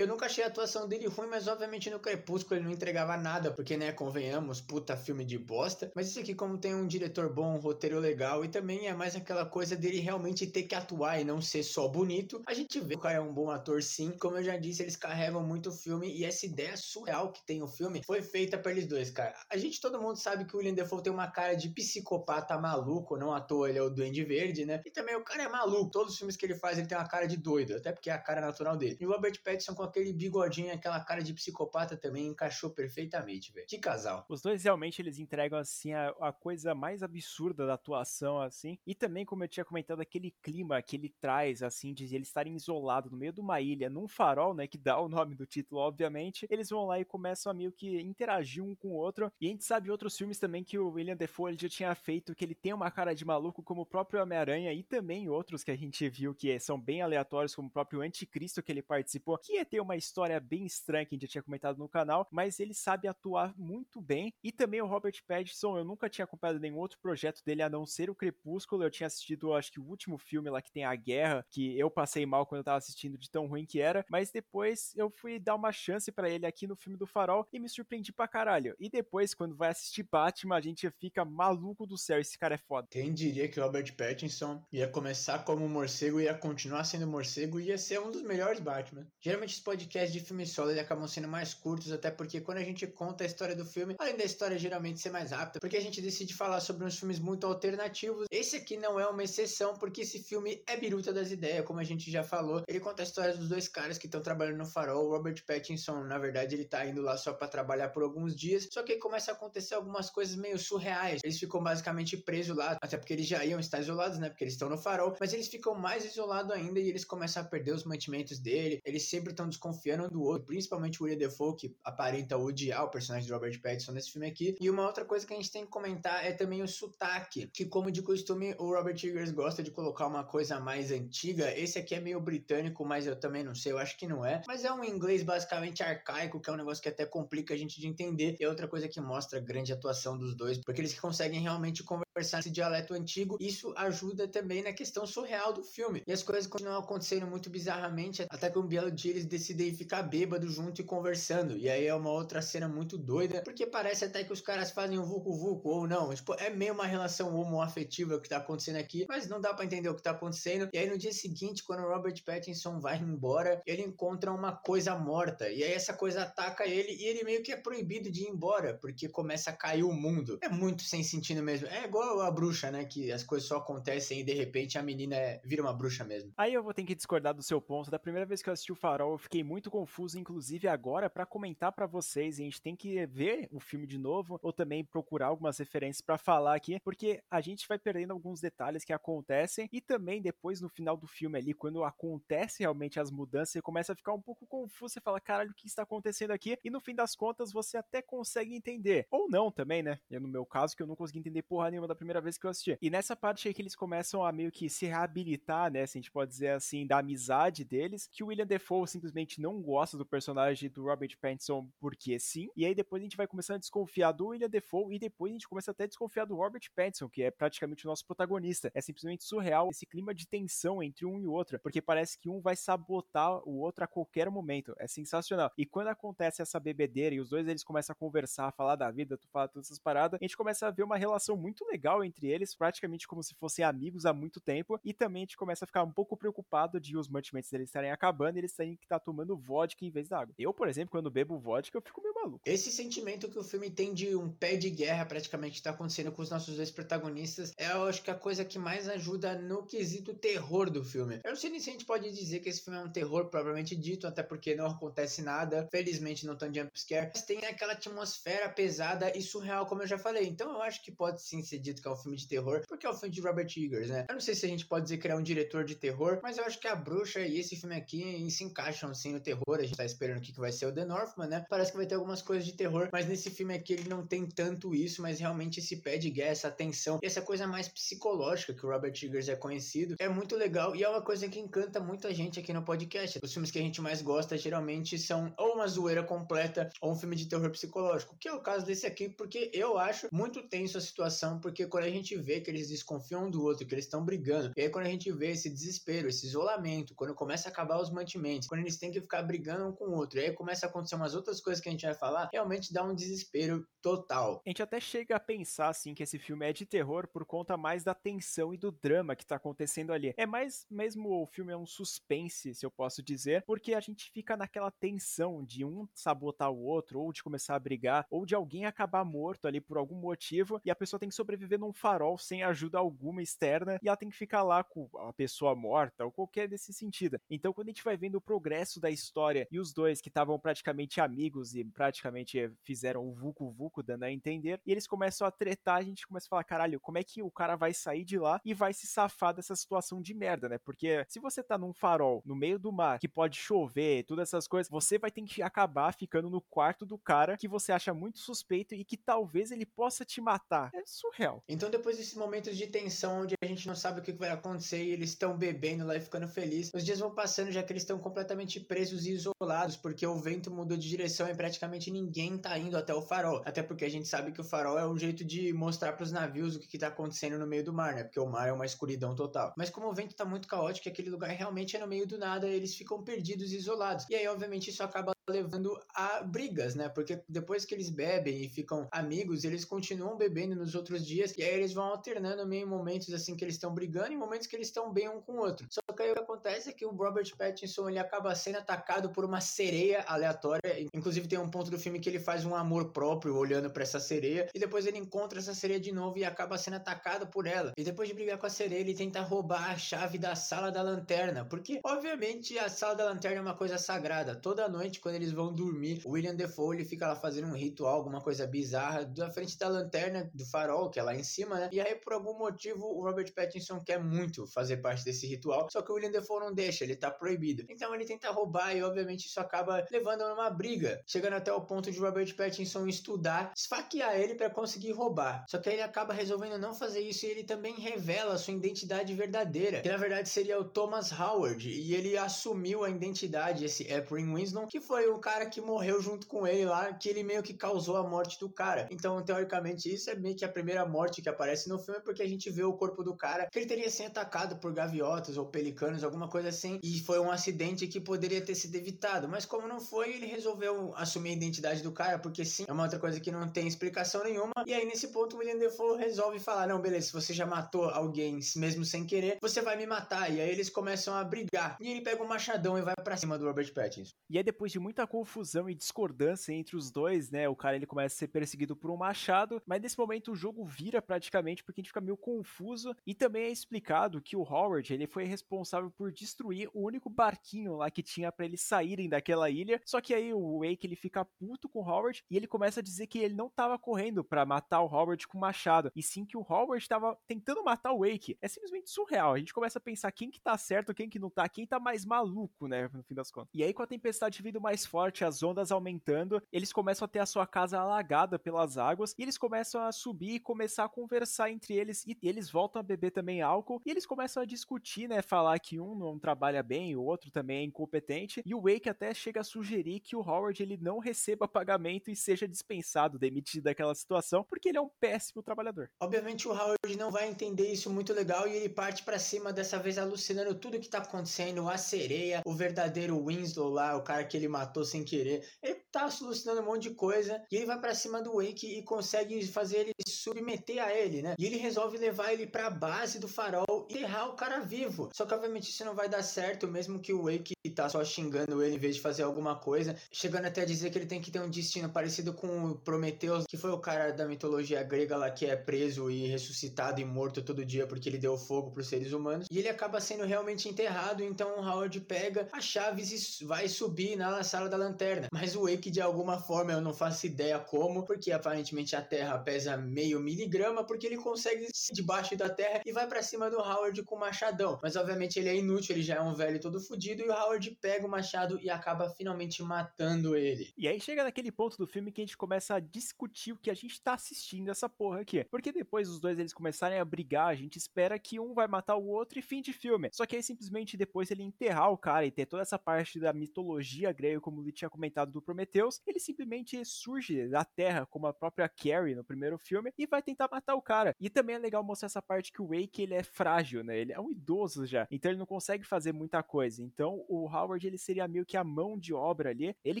Eu 0.02 0.08
nunca 0.08 0.26
achei 0.26 0.42
a 0.42 0.48
atuação 0.48 0.88
dele 0.88 1.06
ruim, 1.06 1.28
mas 1.28 1.46
obviamente 1.46 1.88
no 1.88 2.00
Crepúsculo 2.00 2.56
ele 2.56 2.64
não 2.64 2.72
entregava 2.72 3.16
nada, 3.16 3.52
porque, 3.52 3.76
né, 3.76 3.92
convenhamos, 3.92 4.60
puta 4.60 4.96
filme 4.96 5.24
de 5.24 5.38
bosta. 5.38 5.92
Mas 5.94 6.08
isso 6.08 6.18
aqui, 6.18 6.34
como 6.34 6.58
tem 6.58 6.74
um 6.74 6.88
diretor 6.88 7.32
bom, 7.32 7.54
um 7.54 7.60
roteiro 7.60 8.00
legal, 8.00 8.44
e 8.44 8.48
também 8.48 8.88
é 8.88 8.94
mais 8.94 9.14
aquela 9.14 9.46
coisa 9.46 9.76
dele 9.76 10.00
realmente 10.00 10.44
ter 10.44 10.64
que 10.64 10.74
atuar 10.74 11.20
e 11.20 11.24
não 11.24 11.40
ser 11.40 11.62
só 11.62 11.86
bonito, 11.86 12.42
a 12.48 12.52
gente 12.52 12.80
vê 12.80 12.88
que 12.88 12.96
o 12.96 12.98
cara 12.98 13.18
é 13.18 13.20
um 13.20 13.32
bom 13.32 13.48
ator 13.48 13.80
sim. 13.80 14.10
Como 14.18 14.36
eu 14.36 14.42
já 14.42 14.56
disse, 14.56 14.82
eles 14.82 14.96
carregam 14.96 15.46
muito 15.46 15.68
o 15.68 15.72
filme, 15.72 16.12
e 16.12 16.24
essa 16.24 16.46
ideia 16.46 16.76
surreal 16.76 17.30
que 17.30 17.46
tem 17.46 17.62
o 17.62 17.68
filme 17.68 18.02
foi 18.04 18.22
feita 18.22 18.58
para 18.58 18.72
eles 18.72 18.88
dois, 18.88 19.08
cara. 19.08 19.36
A 19.48 19.56
gente, 19.56 19.80
todo 19.80 20.02
mundo 20.02 20.16
sabe 20.16 20.44
que 20.46 20.56
o 20.56 20.58
William 20.58 20.74
Defoe 20.74 21.00
tem 21.00 21.12
uma 21.12 21.30
cara 21.30 21.54
de 21.54 21.68
psicopata 21.68 22.58
maluco, 22.58 23.16
não 23.16 23.32
à 23.32 23.40
toa 23.40 23.68
ele 23.68 23.78
é 23.78 23.82
o 23.82 23.88
Duende 23.88 24.24
Verde, 24.24 24.66
né? 24.66 24.82
E 24.84 24.90
também 24.90 25.14
o 25.14 25.22
cara 25.22 25.44
é 25.44 25.48
maluco, 25.48 25.92
todos 25.92 26.14
os 26.14 26.18
filmes 26.18 26.36
que 26.36 26.44
ele 26.44 26.56
faz 26.56 26.76
ele 26.76 26.88
tem 26.88 26.98
uma 26.98 27.06
cara 27.06 27.26
de 27.26 27.36
doido, 27.36 27.76
até 27.76 27.92
porque 27.92 28.10
é 28.10 28.12
a 28.12 28.18
cara 28.18 28.40
natural 28.40 28.76
dele. 28.76 28.96
E 29.00 29.06
o 29.06 29.12
Robert 29.12 29.40
Pattinson 29.44 29.76
com 29.76 29.91
aquele 29.92 30.12
bigodinho, 30.12 30.72
aquela 30.72 31.00
cara 31.00 31.22
de 31.22 31.34
psicopata 31.34 31.96
também 31.96 32.26
encaixou 32.26 32.70
perfeitamente, 32.70 33.52
velho. 33.52 33.66
Que 33.66 33.78
casal. 33.78 34.24
Os 34.28 34.40
dois 34.40 34.64
realmente 34.64 35.00
eles 35.00 35.18
entregam 35.18 35.58
assim 35.58 35.92
a, 35.92 36.08
a, 36.20 36.32
coisa 36.32 36.74
mais 36.74 37.02
absurda 37.02 37.66
da 37.66 37.74
atuação 37.74 38.40
assim, 38.40 38.78
e 38.86 38.94
também 38.94 39.24
como 39.24 39.44
eu 39.44 39.48
tinha 39.48 39.64
comentado 39.64 40.00
aquele 40.00 40.30
clima 40.42 40.80
que 40.82 40.96
ele 40.96 41.14
traz 41.20 41.62
assim 41.62 41.92
de 41.92 42.04
eles 42.14 42.28
estarem 42.28 42.54
isolados 42.54 43.10
no 43.10 43.18
meio 43.18 43.32
de 43.32 43.40
uma 43.40 43.60
ilha, 43.60 43.90
num 43.90 44.08
farol, 44.08 44.54
né, 44.54 44.66
que 44.66 44.78
dá 44.78 44.98
o 44.98 45.08
nome 45.08 45.34
do 45.34 45.46
título, 45.46 45.80
obviamente. 45.80 46.46
Eles 46.50 46.70
vão 46.70 46.86
lá 46.86 46.98
e 46.98 47.04
começam 47.04 47.50
a 47.50 47.54
meio 47.54 47.70
que 47.70 48.00
interagir 48.00 48.64
um 48.64 48.74
com 48.74 48.88
o 48.88 48.96
outro. 48.96 49.30
E 49.40 49.46
a 49.46 49.50
gente 49.50 49.64
sabe 49.64 49.90
outros 49.90 50.16
filmes 50.16 50.38
também 50.38 50.64
que 50.64 50.78
o 50.78 50.90
William 50.90 51.16
Defoe 51.16 51.56
já 51.56 51.68
tinha 51.68 51.94
feito 51.94 52.34
que 52.34 52.44
ele 52.44 52.54
tem 52.54 52.72
uma 52.72 52.90
cara 52.90 53.14
de 53.14 53.24
maluco 53.24 53.62
como 53.62 53.82
o 53.82 53.86
próprio 53.86 54.22
Homem-Aranha 54.22 54.72
e 54.72 54.82
também 54.82 55.28
outros 55.28 55.62
que 55.62 55.70
a 55.70 55.76
gente 55.76 56.08
viu 56.08 56.34
que 56.34 56.58
são 56.58 56.80
bem 56.80 57.02
aleatórios 57.02 57.54
como 57.54 57.68
o 57.68 57.70
próprio 57.70 58.00
Anticristo 58.00 58.62
que 58.62 58.72
ele 58.72 58.82
participou, 58.82 59.38
que 59.38 59.54
ia 59.54 59.64
ter 59.72 59.80
uma 59.80 59.96
história 59.96 60.38
bem 60.38 60.66
estranha 60.66 61.06
que 61.06 61.14
a 61.14 61.16
gente 61.16 61.26
já 61.26 61.32
tinha 61.32 61.42
comentado 61.42 61.78
no 61.78 61.88
canal, 61.88 62.28
mas 62.30 62.60
ele 62.60 62.74
sabe 62.74 63.08
atuar 63.08 63.54
muito 63.56 64.02
bem. 64.02 64.34
E 64.44 64.52
também 64.52 64.82
o 64.82 64.86
Robert 64.86 65.14
Pattinson, 65.26 65.78
eu 65.78 65.84
nunca 65.84 66.10
tinha 66.10 66.26
acompanhado 66.26 66.60
nenhum 66.60 66.76
outro 66.76 66.98
projeto 67.00 67.42
dele 67.42 67.62
a 67.62 67.70
não 67.70 67.86
ser 67.86 68.10
o 68.10 68.14
Crepúsculo. 68.14 68.84
Eu 68.84 68.90
tinha 68.90 69.06
assistido, 69.06 69.54
acho 69.54 69.72
que 69.72 69.80
o 69.80 69.84
último 69.84 70.18
filme 70.18 70.50
lá 70.50 70.60
que 70.60 70.70
tem 70.70 70.84
a 70.84 70.94
guerra, 70.94 71.46
que 71.50 71.78
eu 71.78 71.90
passei 71.90 72.26
mal 72.26 72.44
quando 72.44 72.58
eu 72.58 72.64
tava 72.64 72.76
assistindo 72.76 73.16
de 73.16 73.30
tão 73.30 73.46
ruim 73.46 73.64
que 73.64 73.80
era, 73.80 74.04
mas 74.10 74.30
depois 74.30 74.92
eu 74.94 75.08
fui 75.08 75.38
dar 75.38 75.54
uma 75.54 75.72
chance 75.72 76.12
para 76.12 76.28
ele 76.28 76.44
aqui 76.44 76.66
no 76.66 76.76
filme 76.76 76.98
do 76.98 77.06
Farol 77.06 77.48
e 77.50 77.58
me 77.58 77.68
surpreendi 77.68 78.12
pra 78.12 78.28
caralho. 78.28 78.76
E 78.78 78.90
depois, 78.90 79.32
quando 79.32 79.56
vai 79.56 79.70
assistir 79.70 80.02
Batman, 80.02 80.56
a 80.56 80.60
gente 80.60 80.90
fica 80.90 81.24
maluco 81.24 81.86
do 81.86 81.96
céu, 81.96 82.20
esse 82.20 82.38
cara 82.38 82.56
é 82.56 82.58
foda. 82.58 82.88
Quem 82.90 83.14
diria 83.14 83.48
que 83.48 83.58
o 83.58 83.62
Robert 83.62 83.90
Pattinson 83.96 84.62
ia 84.70 84.86
começar 84.86 85.38
como 85.44 85.66
morcego 85.66 86.20
ia 86.20 86.34
continuar 86.34 86.84
sendo 86.84 87.06
morcego 87.06 87.58
e 87.58 87.68
ia 87.68 87.78
ser 87.78 88.00
um 88.00 88.10
dos 88.10 88.22
melhores 88.22 88.60
Batman. 88.60 89.06
Geralmente 89.18 89.61
podcasts 89.62 90.12
de 90.12 90.20
filme 90.20 90.46
solo 90.46 90.70
eles 90.70 90.82
acabam 90.82 91.06
sendo 91.06 91.28
mais 91.28 91.54
curtos, 91.54 91.92
até 91.92 92.10
porque 92.10 92.40
quando 92.40 92.58
a 92.58 92.64
gente 92.64 92.86
conta 92.86 93.24
a 93.24 93.26
história 93.26 93.54
do 93.54 93.64
filme, 93.64 93.96
além 93.98 94.16
da 94.16 94.24
história 94.24 94.58
geralmente 94.58 95.00
ser 95.00 95.10
mais 95.10 95.30
rápida, 95.30 95.60
porque 95.60 95.76
a 95.76 95.80
gente 95.80 96.00
decide 96.02 96.34
falar 96.34 96.60
sobre 96.60 96.84
uns 96.84 96.98
filmes 96.98 97.18
muito 97.18 97.46
alternativos. 97.46 98.26
Esse 98.30 98.56
aqui 98.56 98.76
não 98.76 98.98
é 98.98 99.06
uma 99.06 99.22
exceção, 99.22 99.74
porque 99.74 100.02
esse 100.02 100.22
filme 100.22 100.62
é 100.66 100.76
biruta 100.76 101.12
das 101.12 101.30
ideias, 101.30 101.64
como 101.64 101.78
a 101.78 101.84
gente 101.84 102.10
já 102.10 102.22
falou. 102.22 102.62
Ele 102.68 102.80
conta 102.80 103.02
a 103.02 103.04
história 103.04 103.36
dos 103.36 103.48
dois 103.48 103.68
caras 103.68 103.98
que 103.98 104.06
estão 104.06 104.20
trabalhando 104.20 104.58
no 104.58 104.66
farol. 104.66 105.06
O 105.06 105.10
Robert 105.10 105.42
Pattinson, 105.46 106.04
na 106.04 106.18
verdade, 106.18 106.54
ele 106.54 106.64
tá 106.64 106.84
indo 106.84 107.00
lá 107.00 107.16
só 107.16 107.32
para 107.32 107.48
trabalhar 107.48 107.90
por 107.90 108.02
alguns 108.02 108.34
dias, 108.34 108.68
só 108.70 108.82
que 108.82 108.92
aí 108.92 108.98
começa 108.98 109.30
a 109.30 109.34
acontecer 109.34 109.74
algumas 109.74 110.10
coisas 110.10 110.36
meio 110.36 110.58
surreais. 110.58 111.20
Eles 111.24 111.38
ficam 111.38 111.62
basicamente 111.62 112.16
presos 112.16 112.56
lá, 112.56 112.76
até 112.82 112.96
porque 112.96 113.12
eles 113.12 113.26
já 113.26 113.44
iam 113.44 113.60
estar 113.60 113.80
isolados, 113.80 114.18
né? 114.18 114.28
Porque 114.28 114.44
eles 114.44 114.54
estão 114.54 114.68
no 114.68 114.78
farol, 114.78 115.14
mas 115.20 115.32
eles 115.32 115.48
ficam 115.48 115.74
mais 115.74 116.04
isolados 116.04 116.52
ainda 116.52 116.80
e 116.80 116.88
eles 116.88 117.04
começam 117.04 117.42
a 117.42 117.46
perder 117.46 117.72
os 117.72 117.84
mantimentos 117.84 118.38
dele. 118.38 118.80
Eles 118.84 119.08
sempre 119.08 119.30
estão 119.32 119.48
desconfiando 119.52 120.04
um 120.04 120.08
do 120.08 120.22
outro, 120.22 120.46
principalmente 120.46 121.00
o 121.00 121.04
William 121.04 121.18
Defoe, 121.18 121.56
que 121.56 121.76
aparenta 121.84 122.36
odiar 122.36 122.84
o 122.84 122.90
personagem 122.90 123.26
de 123.26 123.32
Robert 123.32 123.60
Pattinson 123.60 123.92
nesse 123.92 124.10
filme 124.10 124.26
aqui. 124.26 124.56
E 124.60 124.68
uma 124.68 124.86
outra 124.86 125.04
coisa 125.04 125.26
que 125.26 125.32
a 125.32 125.36
gente 125.36 125.50
tem 125.50 125.64
que 125.64 125.70
comentar 125.70 126.24
é 126.24 126.32
também 126.32 126.62
o 126.62 126.68
sotaque, 126.68 127.48
que 127.52 127.64
como 127.64 127.90
de 127.90 128.02
costume 128.02 128.54
o 128.58 128.74
Robert 128.74 128.94
Eggers 128.94 129.30
gosta 129.30 129.62
de 129.62 129.70
colocar 129.70 130.06
uma 130.06 130.24
coisa 130.24 130.58
mais 130.60 130.90
antiga. 130.90 131.56
Esse 131.56 131.78
aqui 131.78 131.94
é 131.94 132.00
meio 132.00 132.20
britânico, 132.20 132.84
mas 132.84 133.06
eu 133.06 133.18
também 133.18 133.44
não 133.44 133.54
sei, 133.54 133.72
eu 133.72 133.78
acho 133.78 133.96
que 133.96 134.06
não 134.06 134.24
é. 134.24 134.42
Mas 134.46 134.64
é 134.64 134.72
um 134.72 134.84
inglês 134.84 135.22
basicamente 135.22 135.82
arcaico, 135.82 136.40
que 136.40 136.50
é 136.50 136.52
um 136.52 136.56
negócio 136.56 136.82
que 136.82 136.88
até 136.88 137.06
complica 137.06 137.54
a 137.54 137.56
gente 137.56 137.80
de 137.80 137.86
entender. 137.86 138.36
E 138.40 138.44
é 138.44 138.48
outra 138.48 138.68
coisa 138.68 138.88
que 138.88 139.00
mostra 139.00 139.38
a 139.38 139.42
grande 139.42 139.72
atuação 139.72 140.18
dos 140.18 140.34
dois, 140.36 140.58
porque 140.58 140.80
eles 140.80 140.98
conseguem 140.98 141.40
realmente 141.40 141.82
conversar 141.82 142.11
conversar 142.12 142.38
nesse 142.38 142.50
dialeto 142.50 142.94
antigo. 142.94 143.36
Isso 143.40 143.72
ajuda 143.76 144.28
também 144.28 144.62
na 144.62 144.72
questão 144.72 145.06
surreal 145.06 145.52
do 145.52 145.64
filme. 145.64 146.02
E 146.06 146.12
as 146.12 146.22
coisas 146.22 146.46
continuam 146.46 146.78
acontecendo 146.78 147.26
muito 147.26 147.48
bizarramente, 147.48 148.26
até 148.28 148.50
que 148.50 148.58
um 148.58 148.66
belo 148.66 148.90
dia 148.90 149.12
eles 149.12 149.24
decidem 149.24 149.74
ficar 149.74 150.02
bêbado 150.02 150.46
junto 150.48 150.80
e 150.80 150.84
conversando. 150.84 151.56
E 151.56 151.68
aí 151.68 151.86
é 151.86 151.94
uma 151.94 152.10
outra 152.10 152.42
cena 152.42 152.68
muito 152.68 152.98
doida, 152.98 153.42
porque 153.42 153.66
parece 153.66 154.04
até 154.04 154.22
que 154.22 154.32
os 154.32 154.40
caras 154.40 154.70
fazem 154.70 154.98
o 154.98 155.04
vucu 155.04 155.32
vucu 155.32 155.68
ou 155.68 155.88
não. 155.88 156.14
Tipo, 156.14 156.34
é 156.34 156.50
meio 156.50 156.74
uma 156.74 156.86
relação 156.86 157.34
homoafetiva 157.34 158.20
que 158.20 158.28
tá 158.28 158.36
acontecendo 158.36 158.76
aqui, 158.76 159.06
mas 159.08 159.28
não 159.28 159.40
dá 159.40 159.54
para 159.54 159.64
entender 159.64 159.88
o 159.88 159.94
que 159.94 160.02
tá 160.02 160.10
acontecendo. 160.10 160.68
E 160.72 160.78
aí 160.78 160.88
no 160.88 160.98
dia 160.98 161.12
seguinte, 161.12 161.64
quando 161.64 161.80
o 161.80 161.88
Robert 161.88 162.22
Pattinson 162.24 162.78
vai 162.78 162.98
embora, 162.98 163.60
ele 163.66 163.82
encontra 163.82 164.32
uma 164.32 164.52
coisa 164.52 164.94
morta. 164.96 165.48
E 165.48 165.62
aí 165.64 165.72
essa 165.72 165.94
coisa 165.94 166.22
ataca 166.22 166.66
ele 166.66 166.92
e 166.92 167.04
ele 167.04 167.24
meio 167.24 167.42
que 167.42 167.52
é 167.52 167.56
proibido 167.56 168.10
de 168.10 168.24
ir 168.24 168.28
embora, 168.28 168.74
porque 168.74 169.08
começa 169.08 169.50
a 169.50 169.56
cair 169.56 169.82
o 169.82 169.92
mundo. 169.92 170.38
É 170.42 170.48
muito 170.48 170.82
sem 170.82 171.02
sentido 171.02 171.42
mesmo. 171.42 171.66
É 171.68 171.84
igual 171.84 172.01
a 172.02 172.30
bruxa, 172.30 172.70
né? 172.70 172.84
Que 172.84 173.10
as 173.12 173.22
coisas 173.22 173.48
só 173.48 173.56
acontecem 173.56 174.20
e 174.20 174.24
de 174.24 174.32
repente 174.32 174.78
a 174.78 174.82
menina 174.82 175.16
é... 175.16 175.40
vira 175.44 175.62
uma 175.62 175.72
bruxa 175.72 176.04
mesmo. 176.04 176.32
Aí 176.36 176.54
eu 176.54 176.62
vou 176.62 176.74
ter 176.74 176.84
que 176.84 176.94
discordar 176.94 177.34
do 177.34 177.42
seu 177.42 177.60
ponto. 177.60 177.90
Da 177.90 177.98
primeira 177.98 178.26
vez 178.26 178.42
que 178.42 178.48
eu 178.48 178.52
assisti 178.52 178.72
o 178.72 178.76
Farol, 178.76 179.12
eu 179.12 179.18
fiquei 179.18 179.42
muito 179.42 179.70
confuso, 179.70 180.18
inclusive 180.18 180.68
agora, 180.68 181.08
para 181.08 181.26
comentar 181.26 181.72
para 181.72 181.86
vocês. 181.86 182.38
A 182.38 182.42
gente 182.42 182.60
tem 182.60 182.76
que 182.76 183.06
ver 183.06 183.48
o 183.50 183.60
filme 183.60 183.86
de 183.86 183.98
novo, 183.98 184.38
ou 184.42 184.52
também 184.52 184.84
procurar 184.84 185.26
algumas 185.26 185.58
referências 185.58 186.00
para 186.00 186.18
falar 186.18 186.54
aqui, 186.54 186.80
porque 186.80 187.22
a 187.30 187.40
gente 187.40 187.66
vai 187.68 187.78
perdendo 187.78 188.12
alguns 188.12 188.40
detalhes 188.40 188.84
que 188.84 188.92
acontecem 188.92 189.68
e 189.72 189.80
também 189.80 190.20
depois 190.20 190.60
no 190.60 190.68
final 190.68 190.96
do 190.96 191.06
filme 191.06 191.38
ali, 191.38 191.54
quando 191.54 191.84
acontece 191.84 192.60
realmente 192.60 192.98
as 193.00 193.10
mudanças, 193.10 193.50
você 193.50 193.62
começa 193.62 193.92
a 193.92 193.96
ficar 193.96 194.12
um 194.12 194.20
pouco 194.20 194.46
confuso, 194.46 194.94
você 194.94 195.00
fala, 195.00 195.20
caralho, 195.20 195.50
o 195.50 195.54
que 195.54 195.66
está 195.66 195.82
acontecendo 195.82 196.30
aqui? 196.30 196.58
E 196.64 196.70
no 196.70 196.80
fim 196.80 196.94
das 196.94 197.14
contas 197.14 197.52
você 197.52 197.76
até 197.76 198.02
consegue 198.02 198.54
entender. 198.54 199.06
Ou 199.10 199.28
não 199.28 199.50
também, 199.50 199.82
né? 199.82 199.98
Eu, 200.10 200.20
no 200.20 200.28
meu 200.28 200.44
caso, 200.44 200.76
que 200.76 200.82
eu 200.82 200.86
não 200.86 200.96
consegui 200.96 201.18
entender 201.18 201.42
porra 201.42 201.70
nenhuma 201.70 201.88
da 201.92 201.96
primeira 201.96 202.20
vez 202.20 202.36
que 202.36 202.46
eu 202.46 202.50
assisti. 202.50 202.76
E 202.80 202.90
nessa 202.90 203.14
parte 203.14 203.46
aí 203.46 203.54
que 203.54 203.62
eles 203.62 203.76
começam 203.76 204.24
a 204.24 204.32
meio 204.32 204.50
que 204.50 204.68
se 204.68 204.86
reabilitar, 204.86 205.70
né? 205.70 205.86
Se 205.86 205.98
a 205.98 206.00
gente 206.00 206.10
pode 206.10 206.30
dizer 206.30 206.50
assim, 206.50 206.86
da 206.86 206.98
amizade 206.98 207.64
deles, 207.64 208.08
que 208.10 208.24
o 208.24 208.28
William 208.28 208.46
Defoe 208.46 208.88
simplesmente 208.88 209.40
não 209.40 209.60
gosta 209.60 209.96
do 209.96 210.04
personagem 210.04 210.70
do 210.70 210.84
Robert 210.84 211.16
Pattinson 211.20 211.68
porque 211.78 212.18
sim. 212.18 212.48
E 212.56 212.64
aí 212.64 212.74
depois 212.74 213.00
a 213.00 213.04
gente 213.04 213.16
vai 213.16 213.26
começando 213.26 213.56
a 213.56 213.60
desconfiar 213.60 214.12
do 214.12 214.28
William 214.28 214.48
Defoe 214.48 214.94
e 214.94 214.98
depois 214.98 215.30
a 215.30 215.34
gente 215.34 215.48
começa 215.48 215.70
até 215.70 215.84
a 215.84 215.86
desconfiar 215.86 216.24
do 216.24 216.36
Robert 216.36 216.62
Pattinson, 216.74 217.08
que 217.08 217.22
é 217.22 217.30
praticamente 217.30 217.86
o 217.86 217.88
nosso 217.88 218.06
protagonista. 218.06 218.70
É 218.74 218.80
simplesmente 218.80 219.24
surreal 219.24 219.68
esse 219.70 219.86
clima 219.86 220.14
de 220.14 220.26
tensão 220.26 220.82
entre 220.82 221.04
um 221.04 221.20
e 221.20 221.26
outro, 221.26 221.58
porque 221.60 221.80
parece 221.80 222.18
que 222.18 222.28
um 222.28 222.40
vai 222.40 222.56
sabotar 222.56 223.36
o 223.48 223.58
outro 223.58 223.84
a 223.84 223.86
qualquer 223.86 224.30
momento. 224.30 224.74
É 224.78 224.86
sensacional. 224.86 225.50
E 225.56 225.66
quando 225.66 225.88
acontece 225.88 226.42
essa 226.42 226.58
bebedeira 226.58 227.14
e 227.14 227.20
os 227.20 227.30
dois 227.30 227.46
eles 227.46 227.64
começam 227.64 227.92
a 227.92 227.96
conversar, 227.96 228.52
falar 228.52 228.76
da 228.76 228.90
vida, 228.90 229.18
tu 229.18 229.28
fala 229.28 229.48
todas 229.48 229.68
essas 229.68 229.78
paradas, 229.78 230.18
a 230.20 230.24
gente 230.24 230.36
começa 230.36 230.66
a 230.66 230.70
ver 230.70 230.82
uma 230.82 230.96
relação 230.96 231.36
muito 231.36 231.64
legal 231.66 231.81
entre 232.04 232.28
eles, 232.28 232.54
praticamente 232.54 233.06
como 233.06 233.22
se 233.22 233.34
fossem 233.34 233.64
amigos 233.64 234.06
há 234.06 234.12
muito 234.12 234.40
tempo, 234.40 234.78
e 234.84 234.92
também 234.92 235.22
a 235.22 235.24
gente 235.24 235.36
começa 235.36 235.64
a 235.64 235.66
ficar 235.66 235.82
um 235.82 235.92
pouco 235.92 236.16
preocupado 236.16 236.80
de 236.80 236.96
os 236.96 237.08
mantimentos 237.08 237.50
deles 237.50 237.68
estarem 237.68 237.90
acabando 237.90 238.36
e 238.36 238.40
eles 238.40 238.54
terem 238.54 238.76
que 238.76 238.84
estar 238.84 238.98
tá 238.98 239.04
tomando 239.04 239.36
vodka 239.36 239.84
em 239.84 239.90
vez 239.90 240.08
da 240.08 240.20
água. 240.20 240.34
Eu, 240.38 240.52
por 240.52 240.68
exemplo, 240.68 240.90
quando 240.90 241.10
bebo 241.10 241.38
vodka, 241.38 241.76
eu 241.76 241.82
fico 241.82 242.00
meio 242.02 242.14
maluco. 242.14 242.40
Esse 242.44 242.70
sentimento 242.70 243.30
que 243.30 243.38
o 243.38 243.44
filme 243.44 243.70
tem 243.70 243.92
de 243.92 244.14
um 244.14 244.30
pé 244.30 244.56
de 244.56 244.70
guerra 244.70 245.04
praticamente 245.04 245.56
está 245.56 245.70
acontecendo 245.70 246.12
com 246.12 246.22
os 246.22 246.30
nossos 246.30 246.56
dois 246.56 246.70
protagonistas 246.70 247.52
é, 247.56 247.72
eu 247.72 247.84
acho 247.84 248.02
que 248.02 248.10
a 248.10 248.14
coisa 248.14 248.44
que 248.44 248.58
mais 248.58 248.88
ajuda 248.88 249.34
no 249.34 249.64
quesito 249.64 250.14
terror 250.14 250.70
do 250.70 250.84
filme. 250.84 251.20
Eu 251.24 251.30
não 251.30 251.36
sei 251.36 251.50
nem 251.50 251.60
se 251.60 251.70
a 251.70 251.72
gente 251.72 251.84
pode 251.84 252.10
dizer 252.10 252.40
que 252.40 252.48
esse 252.48 252.62
filme 252.62 252.78
é 252.78 252.82
um 252.82 252.90
terror 252.90 253.26
propriamente 253.26 253.74
dito, 253.74 254.06
até 254.06 254.22
porque 254.22 254.54
não 254.54 254.66
acontece 254.66 255.22
nada, 255.22 255.66
felizmente 255.70 256.26
não 256.26 256.36
tão 256.36 256.52
jumpscare, 256.52 257.10
mas 257.14 257.22
tem 257.22 257.44
aquela 257.46 257.72
atmosfera 257.72 258.48
pesada 258.48 259.16
e 259.16 259.22
surreal, 259.22 259.66
como 259.66 259.82
eu 259.82 259.86
já 259.86 259.98
falei. 259.98 260.26
Então 260.26 260.52
eu 260.52 260.62
acho 260.62 260.82
que 260.82 260.92
pode 260.92 261.22
sim 261.22 261.42
ser 261.42 261.58
dito 261.58 261.71
que 261.80 261.88
é 261.88 261.90
um 261.90 261.96
filme 261.96 262.16
de 262.16 262.26
terror, 262.26 262.62
porque 262.68 262.86
é 262.86 262.90
um 262.90 262.94
filme 262.94 263.14
de 263.14 263.20
Robert 263.20 263.46
Eggers, 263.56 263.88
né? 263.88 264.06
Eu 264.08 264.14
não 264.14 264.20
sei 264.20 264.34
se 264.34 264.44
a 264.44 264.48
gente 264.48 264.66
pode 264.66 264.84
dizer 264.84 264.98
que 264.98 265.06
ele 265.06 265.14
é 265.14 265.16
um 265.16 265.22
diretor 265.22 265.64
de 265.64 265.74
terror, 265.74 266.20
mas 266.22 266.38
eu 266.38 266.44
acho 266.44 266.58
que 266.58 266.68
a 266.68 266.74
bruxa 266.74 267.20
e 267.20 267.38
esse 267.38 267.56
filme 267.56 267.76
aqui 267.76 268.30
se 268.30 268.44
encaixam 268.44 268.92
sim 268.94 269.12
no 269.12 269.20
terror. 269.20 269.58
A 269.58 269.62
gente 269.62 269.76
tá 269.76 269.84
esperando 269.84 270.18
o 270.18 270.20
que 270.20 270.32
vai 270.38 270.52
ser 270.52 270.66
o 270.66 270.72
The 270.72 270.84
Northman, 270.84 271.28
né? 271.28 271.46
Parece 271.48 271.70
que 271.70 271.76
vai 271.76 271.86
ter 271.86 271.94
algumas 271.94 272.20
coisas 272.22 272.44
de 272.44 272.52
terror, 272.52 272.88
mas 272.92 273.06
nesse 273.06 273.30
filme 273.30 273.54
aqui 273.54 273.74
ele 273.74 273.88
não 273.88 274.06
tem 274.06 274.26
tanto 274.26 274.74
isso, 274.74 275.00
mas 275.00 275.20
realmente 275.20 275.60
esse 275.60 275.76
pé 275.76 275.96
de 275.96 276.10
guerra, 276.10 276.30
essa 276.30 276.50
tensão, 276.50 276.98
e 277.02 277.06
essa 277.06 277.22
coisa 277.22 277.46
mais 277.46 277.68
psicológica 277.68 278.54
que 278.54 278.64
o 278.66 278.70
Robert 278.70 278.92
Eggers 279.02 279.28
é 279.28 279.36
conhecido, 279.36 279.96
é 279.98 280.08
muito 280.08 280.36
legal 280.36 280.74
e 280.74 280.82
é 280.82 280.88
uma 280.88 281.02
coisa 281.02 281.28
que 281.28 281.38
encanta 281.38 281.80
muita 281.80 282.12
gente 282.14 282.40
aqui 282.40 282.52
no 282.52 282.62
podcast. 282.62 283.18
Os 283.22 283.32
filmes 283.32 283.50
que 283.50 283.58
a 283.58 283.62
gente 283.62 283.80
mais 283.80 284.02
gosta 284.02 284.36
geralmente 284.36 284.98
são 284.98 285.32
ou 285.36 285.54
uma 285.54 285.66
zoeira 285.66 286.02
completa 286.02 286.70
ou 286.80 286.92
um 286.92 286.96
filme 286.96 287.16
de 287.16 287.26
terror 287.26 287.50
psicológico, 287.50 288.16
que 288.18 288.28
é 288.28 288.32
o 288.32 288.40
caso 288.40 288.66
desse 288.66 288.86
aqui, 288.86 289.08
porque 289.08 289.50
eu 289.52 289.78
acho 289.78 290.08
muito 290.12 290.42
tenso 290.42 290.78
a 290.78 290.80
situação, 290.80 291.40
porque 291.40 291.61
quando 291.66 291.84
a 291.84 291.90
gente 291.90 292.16
vê 292.16 292.40
que 292.40 292.50
eles 292.50 292.68
desconfiam 292.68 293.26
um 293.26 293.30
do 293.30 293.42
outro, 293.42 293.66
que 293.66 293.74
eles 293.74 293.84
estão 293.84 294.04
brigando, 294.04 294.52
e 294.56 294.62
aí 294.62 294.70
quando 294.70 294.86
a 294.86 294.90
gente 294.90 295.10
vê 295.12 295.30
esse 295.30 295.50
desespero, 295.50 296.08
esse 296.08 296.26
isolamento, 296.26 296.94
quando 296.94 297.14
começa 297.14 297.48
a 297.48 297.52
acabar 297.52 297.80
os 297.80 297.90
mantimentos, 297.90 298.48
quando 298.48 298.60
eles 298.60 298.76
têm 298.76 298.90
que 298.90 299.00
ficar 299.00 299.22
brigando 299.22 299.66
um 299.66 299.72
com 299.72 299.84
o 299.84 299.94
outro, 299.94 300.18
e 300.18 300.24
aí 300.24 300.32
começa 300.32 300.66
a 300.66 300.68
acontecer 300.68 300.94
umas 300.94 301.14
outras 301.14 301.40
coisas 301.40 301.62
que 301.62 301.68
a 301.68 301.72
gente 301.72 301.86
vai 301.86 301.94
falar, 301.94 302.28
realmente 302.32 302.72
dá 302.72 302.82
um 302.82 302.94
desespero 302.94 303.66
total. 303.80 304.42
A 304.44 304.48
gente 304.48 304.62
até 304.62 304.80
chega 304.80 305.16
a 305.16 305.20
pensar 305.20 305.68
assim 305.68 305.94
que 305.94 306.02
esse 306.02 306.18
filme 306.18 306.48
é 306.48 306.52
de 306.52 306.64
terror 306.64 307.08
por 307.08 307.24
conta 307.24 307.56
mais 307.56 307.84
da 307.84 307.94
tensão 307.94 308.54
e 308.54 308.58
do 308.58 308.70
drama 308.70 309.16
que 309.16 309.26
tá 309.26 309.36
acontecendo 309.36 309.92
ali. 309.92 310.14
É 310.16 310.26
mais 310.26 310.66
mesmo 310.70 311.22
o 311.22 311.26
filme 311.26 311.52
é 311.52 311.56
um 311.56 311.66
suspense, 311.66 312.54
se 312.54 312.64
eu 312.64 312.70
posso 312.70 313.02
dizer, 313.02 313.42
porque 313.46 313.74
a 313.74 313.80
gente 313.80 314.10
fica 314.12 314.36
naquela 314.36 314.70
tensão 314.70 315.44
de 315.44 315.64
um 315.64 315.86
sabotar 315.94 316.50
o 316.50 316.62
outro, 316.62 317.00
ou 317.00 317.12
de 317.12 317.22
começar 317.22 317.54
a 317.54 317.58
brigar, 317.58 318.06
ou 318.10 318.24
de 318.24 318.34
alguém 318.34 318.64
acabar 318.64 319.04
morto 319.04 319.46
ali 319.46 319.60
por 319.60 319.76
algum 319.76 319.96
motivo, 319.96 320.60
e 320.64 320.70
a 320.70 320.76
pessoa 320.76 320.98
tem 320.98 321.08
que 321.08 321.14
sobreviver 321.14 321.51
num 321.58 321.72
farol 321.72 322.18
sem 322.18 322.42
ajuda 322.42 322.78
alguma 322.78 323.22
externa, 323.22 323.78
e 323.82 323.88
ela 323.88 323.96
tem 323.96 324.10
que 324.10 324.16
ficar 324.16 324.42
lá 324.42 324.62
com 324.62 324.88
a 324.98 325.12
pessoa 325.12 325.54
morta, 325.54 326.04
ou 326.04 326.12
qualquer 326.12 326.48
desse 326.48 326.72
sentido. 326.72 327.20
Então, 327.30 327.52
quando 327.52 327.68
a 327.68 327.70
gente 327.70 327.84
vai 327.84 327.96
vendo 327.96 328.16
o 328.16 328.20
progresso 328.20 328.80
da 328.80 328.90
história 328.90 329.46
e 329.50 329.58
os 329.58 329.72
dois 329.72 330.00
que 330.00 330.08
estavam 330.08 330.38
praticamente 330.38 331.00
amigos 331.00 331.54
e 331.54 331.64
praticamente 331.64 332.50
fizeram 332.62 333.06
o 333.06 333.12
Vucu 333.12 333.50
Vucu, 333.50 333.82
dando 333.82 334.04
a 334.04 334.10
entender, 334.10 334.60
e 334.66 334.72
eles 334.72 334.86
começam 334.86 335.26
a 335.26 335.30
tretar, 335.30 335.76
a 335.76 335.82
gente 335.82 336.06
começa 336.06 336.26
a 336.26 336.30
falar, 336.30 336.44
caralho, 336.44 336.80
como 336.80 336.98
é 336.98 337.04
que 337.04 337.22
o 337.22 337.30
cara 337.30 337.56
vai 337.56 337.72
sair 337.72 338.04
de 338.04 338.18
lá 338.18 338.40
e 338.44 338.54
vai 338.54 338.72
se 338.72 338.86
safar 338.86 339.34
dessa 339.34 339.54
situação 339.56 340.00
de 340.00 340.14
merda, 340.14 340.48
né? 340.48 340.58
Porque 340.58 341.04
se 341.08 341.20
você 341.20 341.42
tá 341.42 341.56
num 341.56 341.72
farol 341.72 342.22
no 342.24 342.34
meio 342.34 342.58
do 342.58 342.72
mar, 342.72 342.98
que 342.98 343.08
pode 343.08 343.36
chover, 343.36 344.04
todas 344.04 344.28
essas 344.28 344.46
coisas, 344.46 344.70
você 344.70 344.98
vai 344.98 345.10
ter 345.10 345.22
que 345.22 345.42
acabar 345.42 345.92
ficando 345.94 346.28
no 346.30 346.40
quarto 346.40 346.84
do 346.84 346.98
cara 346.98 347.36
que 347.36 347.48
você 347.48 347.72
acha 347.72 347.92
muito 347.94 348.18
suspeito 348.18 348.74
e 348.74 348.84
que 348.84 348.96
talvez 348.96 349.50
ele 349.50 349.66
possa 349.66 350.04
te 350.04 350.20
matar. 350.20 350.70
É 350.74 350.82
surreal. 350.84 351.41
Então, 351.48 351.70
depois 351.70 351.96
desses 351.96 352.14
momentos 352.14 352.56
de 352.56 352.66
tensão, 352.66 353.22
onde 353.22 353.34
a 353.42 353.46
gente 353.46 353.66
não 353.66 353.74
sabe 353.74 354.00
o 354.00 354.02
que 354.02 354.12
vai 354.12 354.30
acontecer 354.30 354.82
e 354.82 354.90
eles 354.90 355.10
estão 355.10 355.36
bebendo 355.36 355.84
lá 355.84 355.96
e 355.96 356.00
ficando 356.00 356.28
felizes, 356.28 356.70
os 356.74 356.84
dias 356.84 356.98
vão 356.98 357.14
passando 357.14 357.50
já 357.50 357.62
que 357.62 357.72
eles 357.72 357.82
estão 357.82 357.98
completamente 357.98 358.60
presos 358.60 359.06
e 359.06 359.12
isolados, 359.12 359.76
porque 359.76 360.06
o 360.06 360.16
vento 360.16 360.50
mudou 360.50 360.76
de 360.76 360.88
direção 360.88 361.28
e 361.28 361.34
praticamente 361.34 361.90
ninguém 361.90 362.38
tá 362.38 362.56
indo 362.58 362.76
até 362.76 362.94
o 362.94 363.02
farol. 363.02 363.42
Até 363.44 363.62
porque 363.62 363.84
a 363.84 363.90
gente 363.90 364.08
sabe 364.08 364.32
que 364.32 364.40
o 364.40 364.44
farol 364.44 364.78
é 364.78 364.86
um 364.86 364.96
jeito 364.96 365.24
de 365.24 365.52
mostrar 365.52 365.92
para 365.92 366.04
os 366.04 366.12
navios 366.12 366.56
o 366.56 366.60
que, 366.60 366.68
que 366.68 366.78
tá 366.78 366.88
acontecendo 366.88 367.38
no 367.38 367.46
meio 367.46 367.64
do 367.64 367.72
mar, 367.72 367.94
né? 367.94 368.04
Porque 368.04 368.20
o 368.20 368.26
mar 368.26 368.48
é 368.48 368.52
uma 368.52 368.66
escuridão 368.66 369.14
total. 369.14 369.52
Mas 369.56 369.70
como 369.70 369.88
o 369.88 369.94
vento 369.94 370.14
tá 370.14 370.24
muito 370.24 370.48
caótico, 370.48 370.88
aquele 370.88 371.10
lugar 371.10 371.30
realmente 371.30 371.76
é 371.76 371.80
no 371.80 371.86
meio 371.86 372.06
do 372.06 372.18
nada, 372.18 372.48
eles 372.48 372.74
ficam 372.74 373.02
perdidos 373.02 373.52
e 373.52 373.56
isolados. 373.56 374.06
E 374.08 374.14
aí, 374.14 374.26
obviamente, 374.28 374.70
isso 374.70 374.82
acaba 374.82 375.12
levando 375.28 375.78
a 375.94 376.22
brigas, 376.22 376.74
né? 376.74 376.88
Porque 376.88 377.22
depois 377.28 377.64
que 377.64 377.74
eles 377.74 377.90
bebem 377.90 378.42
e 378.42 378.48
ficam 378.48 378.88
amigos, 378.90 379.44
eles 379.44 379.64
continuam 379.64 380.16
bebendo 380.16 380.54
nos 380.56 380.74
outros 380.74 381.06
dias 381.06 381.32
e 381.36 381.42
aí 381.42 381.54
eles 381.54 381.72
vão 381.72 381.84
alternando 381.84 382.46
meio 382.46 382.66
momentos 382.66 383.12
assim 383.12 383.36
que 383.36 383.44
eles 383.44 383.54
estão 383.54 383.72
brigando 383.72 384.12
e 384.12 384.16
momentos 384.16 384.46
que 384.46 384.56
eles 384.56 384.68
estão 384.68 384.92
bem 384.92 385.08
um 385.08 385.20
com 385.20 385.34
o 385.34 385.38
outro. 385.38 385.66
Só 385.70 385.80
que 385.94 386.02
aí 386.02 386.10
o 386.10 386.14
que 386.14 386.20
acontece 386.20 386.70
é 386.70 386.72
que 386.72 386.84
o 386.84 386.90
Robert 386.90 387.30
Pattinson 387.36 387.88
ele 387.88 387.98
acaba 387.98 388.34
sendo 388.34 388.58
atacado 388.58 389.10
por 389.10 389.24
uma 389.24 389.40
sereia 389.40 390.02
aleatória. 390.06 390.88
Inclusive 390.92 391.28
tem 391.28 391.38
um 391.38 391.50
ponto 391.50 391.70
do 391.70 391.78
filme 391.78 392.00
que 392.00 392.08
ele 392.08 392.18
faz 392.18 392.44
um 392.44 392.54
amor 392.54 392.92
próprio 392.92 393.36
olhando 393.36 393.70
para 393.70 393.82
essa 393.82 394.00
sereia 394.00 394.48
e 394.54 394.58
depois 394.58 394.86
ele 394.86 394.98
encontra 394.98 395.38
essa 395.38 395.54
sereia 395.54 395.80
de 395.80 395.92
novo 395.92 396.18
e 396.18 396.24
acaba 396.24 396.58
sendo 396.58 396.76
atacado 396.76 397.26
por 397.26 397.46
ela. 397.46 397.72
E 397.76 397.84
depois 397.84 398.08
de 398.08 398.14
brigar 398.14 398.38
com 398.38 398.46
a 398.46 398.50
sereia, 398.50 398.80
ele 398.80 398.94
tenta 398.94 399.20
roubar 399.20 399.70
a 399.70 399.78
chave 399.78 400.18
da 400.18 400.34
sala 400.34 400.70
da 400.70 400.82
lanterna, 400.82 401.44
porque 401.44 401.80
obviamente 401.84 402.58
a 402.58 402.68
sala 402.68 402.94
da 402.94 403.04
lanterna 403.04 403.38
é 403.38 403.40
uma 403.40 403.56
coisa 403.56 403.78
sagrada. 403.78 404.34
Toda 404.34 404.68
noite 404.68 405.00
quando 405.00 405.11
eles 405.14 405.32
vão 405.32 405.52
dormir, 405.52 406.00
o 406.04 406.10
William 406.10 406.34
Defoe 406.34 406.76
ele 406.76 406.84
fica 406.84 407.06
lá 407.06 407.16
fazendo 407.16 407.48
um 407.48 407.56
ritual, 407.56 407.96
alguma 407.96 408.20
coisa 408.20 408.46
bizarra, 408.46 409.04
da 409.04 409.30
frente 409.30 409.58
da 409.58 409.68
lanterna 409.68 410.30
do 410.34 410.44
farol, 410.46 410.90
que 410.90 410.98
é 410.98 411.02
lá 411.02 411.14
em 411.14 411.22
cima, 411.22 411.58
né? 411.58 411.68
E 411.72 411.80
aí, 411.80 411.94
por 411.94 412.12
algum 412.12 412.36
motivo, 412.38 412.86
o 412.86 413.02
Robert 413.02 413.32
Pattinson 413.34 413.80
quer 413.80 413.98
muito 413.98 414.46
fazer 414.46 414.78
parte 414.78 415.04
desse 415.04 415.26
ritual, 415.26 415.68
só 415.70 415.82
que 415.82 415.90
o 415.90 415.94
William 415.94 416.10
Defoe 416.10 416.40
não 416.40 416.54
deixa, 416.54 416.84
ele 416.84 416.96
tá 416.96 417.10
proibido. 417.10 417.64
Então 417.68 417.94
ele 417.94 418.04
tenta 418.04 418.30
roubar 418.30 418.76
e, 418.76 418.82
obviamente, 418.82 419.26
isso 419.26 419.40
acaba 419.40 419.84
levando 419.90 420.22
a 420.22 420.34
uma 420.34 420.50
briga, 420.50 421.02
chegando 421.06 421.34
até 421.34 421.52
o 421.52 421.60
ponto 421.60 421.90
de 421.90 421.98
Robert 421.98 422.34
Pattinson 422.36 422.86
estudar, 422.86 423.52
esfaquear 423.56 424.18
ele 424.18 424.34
para 424.34 424.50
conseguir 424.50 424.92
roubar. 424.92 425.44
Só 425.48 425.58
que 425.58 425.68
aí 425.68 425.76
ele 425.76 425.82
acaba 425.82 426.12
resolvendo 426.12 426.58
não 426.58 426.74
fazer 426.74 427.00
isso 427.00 427.26
e 427.26 427.30
ele 427.30 427.44
também 427.44 427.74
revela 427.74 428.38
sua 428.38 428.54
identidade 428.54 429.14
verdadeira, 429.14 429.80
que 429.80 429.88
na 429.88 429.96
verdade 429.96 430.28
seria 430.28 430.58
o 430.58 430.64
Thomas 430.64 431.12
Howard, 431.12 431.68
e 431.68 431.94
ele 431.94 432.16
assumiu 432.16 432.84
a 432.84 432.90
identidade, 432.90 433.64
esse 433.64 433.92
April 433.92 434.34
Winslow, 434.34 434.66
que 434.66 434.80
foi 434.80 435.01
foi 435.02 435.10
o 435.10 435.18
cara 435.18 435.46
que 435.46 435.60
morreu 435.60 436.00
junto 436.00 436.28
com 436.28 436.46
ele 436.46 436.64
lá, 436.64 436.92
que 436.92 437.08
ele 437.08 437.24
meio 437.24 437.42
que 437.42 437.54
causou 437.54 437.96
a 437.96 438.08
morte 438.08 438.38
do 438.38 438.48
cara. 438.48 438.86
Então, 438.88 439.20
teoricamente, 439.24 439.92
isso 439.92 440.08
é 440.08 440.14
meio 440.14 440.36
que 440.36 440.44
a 440.44 440.48
primeira 440.48 440.86
morte 440.86 441.20
que 441.20 441.28
aparece 441.28 441.68
no 441.68 441.76
filme, 441.76 442.00
porque 442.04 442.22
a 442.22 442.28
gente 442.28 442.48
vê 442.50 442.62
o 442.62 442.72
corpo 442.74 443.02
do 443.02 443.16
cara, 443.16 443.48
que 443.50 443.58
ele 443.58 443.66
teria 443.66 443.90
sido 443.90 444.06
atacado 444.06 444.56
por 444.60 444.72
gaviotas 444.72 445.36
ou 445.36 445.46
pelicanos, 445.46 446.04
alguma 446.04 446.28
coisa 446.28 446.50
assim, 446.50 446.78
e 446.84 447.00
foi 447.00 447.18
um 447.18 447.32
acidente 447.32 447.88
que 447.88 448.00
poderia 448.00 448.40
ter 448.40 448.54
sido 448.54 448.76
evitado. 448.76 449.28
Mas 449.28 449.44
como 449.44 449.66
não 449.66 449.80
foi, 449.80 450.14
ele 450.14 450.26
resolveu 450.26 450.94
assumir 450.94 451.30
a 451.30 451.34
identidade 451.34 451.82
do 451.82 451.90
cara, 451.90 452.16
porque 452.16 452.44
sim, 452.44 452.64
é 452.68 452.72
uma 452.72 452.84
outra 452.84 453.00
coisa 453.00 453.18
que 453.18 453.32
não 453.32 453.48
tem 453.48 453.66
explicação 453.66 454.22
nenhuma. 454.22 454.52
E 454.64 454.72
aí, 454.72 454.84
nesse 454.84 455.08
ponto, 455.08 455.34
o 455.34 455.40
William 455.40 455.58
Defoe 455.58 455.98
resolve 455.98 456.38
falar: 456.38 456.68
não, 456.68 456.80
beleza, 456.80 457.08
se 457.08 457.12
você 457.12 457.34
já 457.34 457.44
matou 457.44 457.86
alguém 457.86 458.38
mesmo 458.54 458.84
sem 458.84 459.04
querer, 459.04 459.38
você 459.40 459.60
vai 459.60 459.76
me 459.76 459.86
matar. 459.86 460.30
E 460.30 460.40
aí 460.40 460.48
eles 460.48 460.70
começam 460.70 461.12
a 461.12 461.24
brigar. 461.24 461.76
E 461.80 461.90
ele 461.90 462.02
pega 462.02 462.22
um 462.22 462.28
machadão 462.28 462.78
e 462.78 462.82
vai 462.82 462.94
para 462.94 463.16
cima 463.16 463.36
do 463.36 463.46
Robert 463.46 463.72
Pattinson. 463.74 464.12
E 464.30 464.38
aí, 464.38 464.44
depois 464.44 464.70
de 464.70 464.78
muita 464.92 465.06
confusão 465.06 465.70
e 465.70 465.74
discordância 465.74 466.52
entre 466.52 466.76
os 466.76 466.90
dois, 466.90 467.30
né? 467.30 467.48
O 467.48 467.56
cara 467.56 467.76
ele 467.76 467.86
começa 467.86 468.14
a 468.14 468.18
ser 468.18 468.28
perseguido 468.28 468.76
por 468.76 468.90
um 468.90 468.96
machado, 468.96 469.62
mas 469.66 469.80
nesse 469.80 469.98
momento 469.98 470.32
o 470.32 470.36
jogo 470.36 470.66
vira 470.66 471.00
praticamente 471.00 471.64
porque 471.64 471.80
a 471.80 471.82
gente 471.82 471.88
fica 471.88 472.00
meio 472.00 472.16
confuso. 472.16 472.94
E 473.06 473.14
também 473.14 473.44
é 473.44 473.50
explicado 473.50 474.20
que 474.20 474.36
o 474.36 474.42
Howard 474.42 474.92
ele 474.92 475.06
foi 475.06 475.24
responsável 475.24 475.90
por 475.90 476.12
destruir 476.12 476.68
o 476.74 476.86
único 476.86 477.08
barquinho 477.08 477.76
lá 477.76 477.90
que 477.90 478.02
tinha 478.02 478.30
para 478.30 478.44
eles 478.44 478.60
saírem 478.60 479.08
daquela 479.08 479.48
ilha. 479.48 479.80
Só 479.86 479.98
que 479.98 480.12
aí 480.12 480.34
o 480.34 480.58
Wake 480.58 480.86
ele 480.86 480.94
fica 480.94 481.24
puto 481.24 481.70
com 481.70 481.80
o 481.80 481.88
Howard 481.88 482.22
e 482.30 482.36
ele 482.36 482.46
começa 482.46 482.80
a 482.80 482.82
dizer 482.82 483.06
que 483.06 483.18
ele 483.18 483.34
não 483.34 483.48
tava 483.48 483.78
correndo 483.78 484.22
para 484.22 484.44
matar 484.44 484.82
o 484.82 484.94
Howard 484.94 485.26
com 485.26 485.38
o 485.38 485.40
machado, 485.40 485.90
e 485.96 486.02
sim 486.02 486.26
que 486.26 486.36
o 486.36 486.44
Howard 486.46 486.82
estava 486.82 487.18
tentando 487.26 487.64
matar 487.64 487.92
o 487.92 488.00
Wake. 488.00 488.36
É 488.42 488.48
simplesmente 488.48 488.90
surreal. 488.90 489.32
A 489.32 489.38
gente 489.38 489.54
começa 489.54 489.78
a 489.78 489.80
pensar 489.80 490.12
quem 490.12 490.30
que 490.30 490.40
tá 490.40 490.58
certo, 490.58 490.92
quem 490.92 491.08
que 491.08 491.18
não 491.18 491.30
tá, 491.30 491.48
quem 491.48 491.66
tá 491.66 491.80
mais 491.80 492.04
maluco, 492.04 492.68
né, 492.68 492.90
no 492.92 493.02
fim 493.02 493.14
das 493.14 493.30
contas. 493.30 493.50
E 493.54 493.64
aí 493.64 493.72
com 493.72 493.82
a 493.82 493.86
tempestade 493.86 494.42
vindo 494.42 494.60
mais 494.60 494.81
forte, 494.86 495.24
as 495.24 495.42
ondas 495.42 495.70
aumentando, 495.72 496.42
eles 496.52 496.72
começam 496.72 497.04
a 497.04 497.08
ter 497.08 497.18
a 497.18 497.26
sua 497.26 497.46
casa 497.46 497.78
alagada 497.78 498.38
pelas 498.38 498.78
águas 498.78 499.14
e 499.18 499.22
eles 499.22 499.38
começam 499.38 499.82
a 499.82 499.92
subir 499.92 500.34
e 500.34 500.40
começar 500.40 500.84
a 500.84 500.88
conversar 500.88 501.50
entre 501.50 501.74
eles 501.74 502.04
e 502.06 502.16
eles 502.22 502.50
voltam 502.50 502.80
a 502.80 502.82
beber 502.82 503.10
também 503.10 503.42
álcool 503.42 503.80
e 503.84 503.90
eles 503.90 504.06
começam 504.06 504.42
a 504.42 504.46
discutir, 504.46 505.08
né, 505.08 505.22
falar 505.22 505.58
que 505.58 505.80
um 505.80 505.94
não 505.94 506.18
trabalha 506.18 506.62
bem, 506.62 506.96
o 506.96 507.02
outro 507.02 507.30
também 507.30 507.58
é 507.58 507.64
incompetente 507.64 508.42
e 508.44 508.54
o 508.54 508.62
Wake 508.62 508.88
até 508.88 509.12
chega 509.14 509.40
a 509.40 509.44
sugerir 509.44 510.00
que 510.00 510.16
o 510.16 510.20
Howard 510.20 510.62
ele 510.62 510.76
não 510.76 510.98
receba 510.98 511.48
pagamento 511.48 512.10
e 512.10 512.16
seja 512.16 512.48
dispensado, 512.48 513.18
demitido 513.18 513.64
daquela 513.64 513.94
situação, 513.94 514.44
porque 514.44 514.68
ele 514.68 514.78
é 514.78 514.80
um 514.80 514.90
péssimo 515.00 515.42
trabalhador. 515.42 515.90
Obviamente 516.00 516.48
o 516.48 516.52
Howard 516.52 516.96
não 516.98 517.10
vai 517.10 517.28
entender 517.28 517.72
isso 517.72 517.90
muito 517.90 518.12
legal 518.12 518.48
e 518.48 518.56
ele 518.56 518.68
parte 518.68 519.02
para 519.02 519.18
cima 519.18 519.52
dessa 519.52 519.78
vez 519.78 519.98
alucinando 519.98 520.54
tudo 520.54 520.80
que 520.80 520.88
tá 520.88 520.98
acontecendo, 520.98 521.68
a 521.68 521.76
sereia, 521.76 522.42
o 522.44 522.54
verdadeiro 522.54 523.22
Winslow 523.24 523.68
lá, 523.68 523.96
o 523.96 524.02
cara 524.02 524.24
que 524.24 524.36
ele 524.36 524.48
matou 524.48 524.71
sem 524.84 525.04
querer. 525.04 525.46
Ele 525.62 525.81
tá 525.92 526.08
alucinando 526.22 526.60
um 526.60 526.64
monte 526.64 526.88
de 526.88 526.90
coisa 526.90 527.42
e 527.50 527.56
ele 527.56 527.66
vai 527.66 527.80
para 527.80 527.94
cima 527.94 528.20
do 528.20 528.34
Wake 528.34 528.66
e 528.66 528.82
consegue 528.82 529.46
fazer 529.46 529.78
ele 529.78 529.92
submeter 530.06 530.82
a 530.82 530.92
ele, 530.92 531.22
né? 531.22 531.34
E 531.38 531.46
ele 531.46 531.56
resolve 531.56 531.96
levar 531.96 532.32
ele 532.32 532.46
para 532.46 532.66
a 532.66 532.70
base 532.70 533.18
do 533.18 533.28
farol 533.28 533.86
e 533.88 534.02
enterrar 534.02 534.28
o 534.28 534.34
cara 534.34 534.60
vivo. 534.60 535.10
Só 535.12 535.24
que 535.24 535.34
obviamente 535.34 535.70
isso 535.70 535.84
não 535.84 535.94
vai 535.94 536.08
dar 536.08 536.22
certo, 536.22 536.66
mesmo 536.66 536.98
que 536.98 537.12
o 537.12 537.24
Wake 537.24 537.54
tá 537.74 537.88
só 537.88 538.04
xingando 538.04 538.62
ele 538.62 538.76
em 538.76 538.78
vez 538.78 538.96
de 538.96 539.00
fazer 539.00 539.22
alguma 539.22 539.56
coisa, 539.56 539.96
chegando 540.10 540.46
até 540.46 540.62
a 540.62 540.64
dizer 540.64 540.90
que 540.90 540.98
ele 540.98 541.06
tem 541.06 541.20
que 541.20 541.30
ter 541.30 541.40
um 541.40 541.48
destino 541.48 541.88
parecido 541.88 542.32
com 542.32 542.70
o 542.70 542.74
Prometeus, 542.74 543.44
que 543.48 543.56
foi 543.56 543.70
o 543.70 543.78
cara 543.78 544.10
da 544.10 544.26
mitologia 544.26 544.82
grega 544.82 545.16
lá 545.16 545.30
que 545.30 545.46
é 545.46 545.54
preso 545.54 546.10
e 546.10 546.26
ressuscitado 546.26 547.00
e 547.00 547.04
morto 547.04 547.42
todo 547.42 547.64
dia 547.64 547.86
porque 547.86 548.08
ele 548.08 548.18
deu 548.18 548.36
fogo 548.36 548.70
para 548.72 548.80
os 548.80 548.88
seres 548.88 549.12
humanos. 549.12 549.46
E 549.50 549.58
ele 549.58 549.68
acaba 549.68 550.00
sendo 550.00 550.24
realmente 550.24 550.68
enterrado, 550.68 551.22
então 551.22 551.58
o 551.58 551.62
Howard 551.62 552.00
pega 552.00 552.48
as 552.52 552.64
chaves 552.64 553.40
e 553.40 553.44
vai 553.44 553.68
subir 553.68 554.16
na 554.16 554.42
sala 554.42 554.68
da 554.68 554.76
lanterna. 554.76 555.28
Mas 555.32 555.54
o 555.54 555.68
Wake 555.68 555.81
de 555.90 556.00
alguma 556.00 556.38
forma 556.38 556.72
eu 556.72 556.80
não 556.80 556.92
faço 556.92 557.26
ideia 557.26 557.58
como, 557.58 558.04
porque 558.04 558.32
aparentemente 558.32 558.94
a 558.96 559.02
Terra 559.02 559.38
pesa 559.38 559.76
meio 559.76 560.20
miligrama, 560.20 560.84
porque 560.84 561.06
ele 561.06 561.16
consegue 561.16 561.68
debaixo 561.92 562.36
da 562.36 562.48
Terra 562.48 562.82
e 562.84 562.92
vai 562.92 563.06
para 563.06 563.22
cima 563.22 563.50
do 563.50 563.58
Howard 563.58 564.02
com 564.02 564.16
o 564.16 564.20
machadão. 564.20 564.78
Mas 564.82 564.96
obviamente 564.96 565.38
ele 565.38 565.48
é 565.48 565.56
inútil, 565.56 565.94
ele 565.94 566.02
já 566.02 566.16
é 566.16 566.20
um 566.20 566.34
velho 566.34 566.60
todo 566.60 566.80
fudido 566.80 567.22
e 567.22 567.28
o 567.28 567.32
Howard 567.32 567.70
pega 567.80 568.06
o 568.06 568.10
machado 568.10 568.58
e 568.60 568.70
acaba 568.70 569.10
finalmente 569.10 569.62
matando 569.62 570.36
ele. 570.36 570.72
E 570.76 570.88
aí 570.88 571.00
chega 571.00 571.24
naquele 571.24 571.50
ponto 571.50 571.76
do 571.76 571.86
filme 571.86 572.12
que 572.12 572.20
a 572.20 572.24
gente 572.24 572.36
começa 572.36 572.74
a 572.74 572.80
discutir 572.80 573.52
o 573.52 573.58
que 573.58 573.70
a 573.70 573.74
gente 573.74 574.00
tá 574.00 574.14
assistindo 574.14 574.70
essa 574.70 574.88
porra 574.88 575.20
aqui. 575.20 575.44
Porque 575.50 575.72
depois 575.72 576.08
os 576.08 576.20
dois 576.20 576.38
eles 576.38 576.52
começarem 576.52 576.98
a 576.98 577.04
brigar, 577.04 577.48
a 577.48 577.54
gente 577.54 577.76
espera 577.76 578.18
que 578.18 578.38
um 578.38 578.54
vai 578.54 578.66
matar 578.66 578.96
o 578.96 579.06
outro 579.06 579.38
e 579.38 579.42
fim 579.42 579.60
de 579.60 579.72
filme. 579.72 580.10
Só 580.12 580.26
que 580.26 580.36
aí 580.36 580.42
simplesmente 580.42 580.96
depois 580.96 581.30
ele 581.30 581.42
enterrar 581.42 581.90
o 581.90 581.98
cara 581.98 582.26
e 582.26 582.30
ter 582.30 582.46
toda 582.46 582.62
essa 582.62 582.78
parte 582.78 583.18
da 583.18 583.32
mitologia 583.32 584.12
grega, 584.12 584.40
como 584.40 584.62
ele 584.62 584.72
tinha 584.72 584.90
comentado 584.90 585.32
do 585.32 585.42
Prometheus, 585.72 586.00
ele 586.06 586.20
simplesmente 586.20 586.84
surge 586.84 587.48
da 587.48 587.64
terra, 587.64 588.06
como 588.06 588.26
a 588.26 588.32
própria 588.32 588.68
Carrie 588.68 589.14
no 589.14 589.24
primeiro 589.24 589.56
filme, 589.56 589.92
e 589.96 590.06
vai 590.06 590.22
tentar 590.22 590.48
matar 590.50 590.74
o 590.74 590.82
cara. 590.82 591.16
E 591.18 591.30
também 591.30 591.56
é 591.56 591.58
legal 591.58 591.82
mostrar 591.82 592.06
essa 592.06 592.20
parte 592.20 592.52
que 592.52 592.60
o 592.60 592.68
Wake 592.68 593.02
ele 593.02 593.14
é 593.14 593.22
frágil, 593.22 593.82
né? 593.82 593.98
Ele 593.98 594.12
é 594.12 594.20
um 594.20 594.30
idoso 594.30 594.84
já, 594.84 595.06
então 595.10 595.30
ele 595.30 595.38
não 595.38 595.46
consegue 595.46 595.84
fazer 595.84 596.12
muita 596.12 596.42
coisa. 596.42 596.82
Então 596.82 597.24
o 597.28 597.48
Howard 597.48 597.86
ele 597.86 597.96
seria 597.96 598.28
meio 598.28 598.44
que 598.44 598.56
a 598.56 598.64
mão 598.64 598.98
de 598.98 599.14
obra 599.14 599.50
ali, 599.50 599.74
ele 599.82 600.00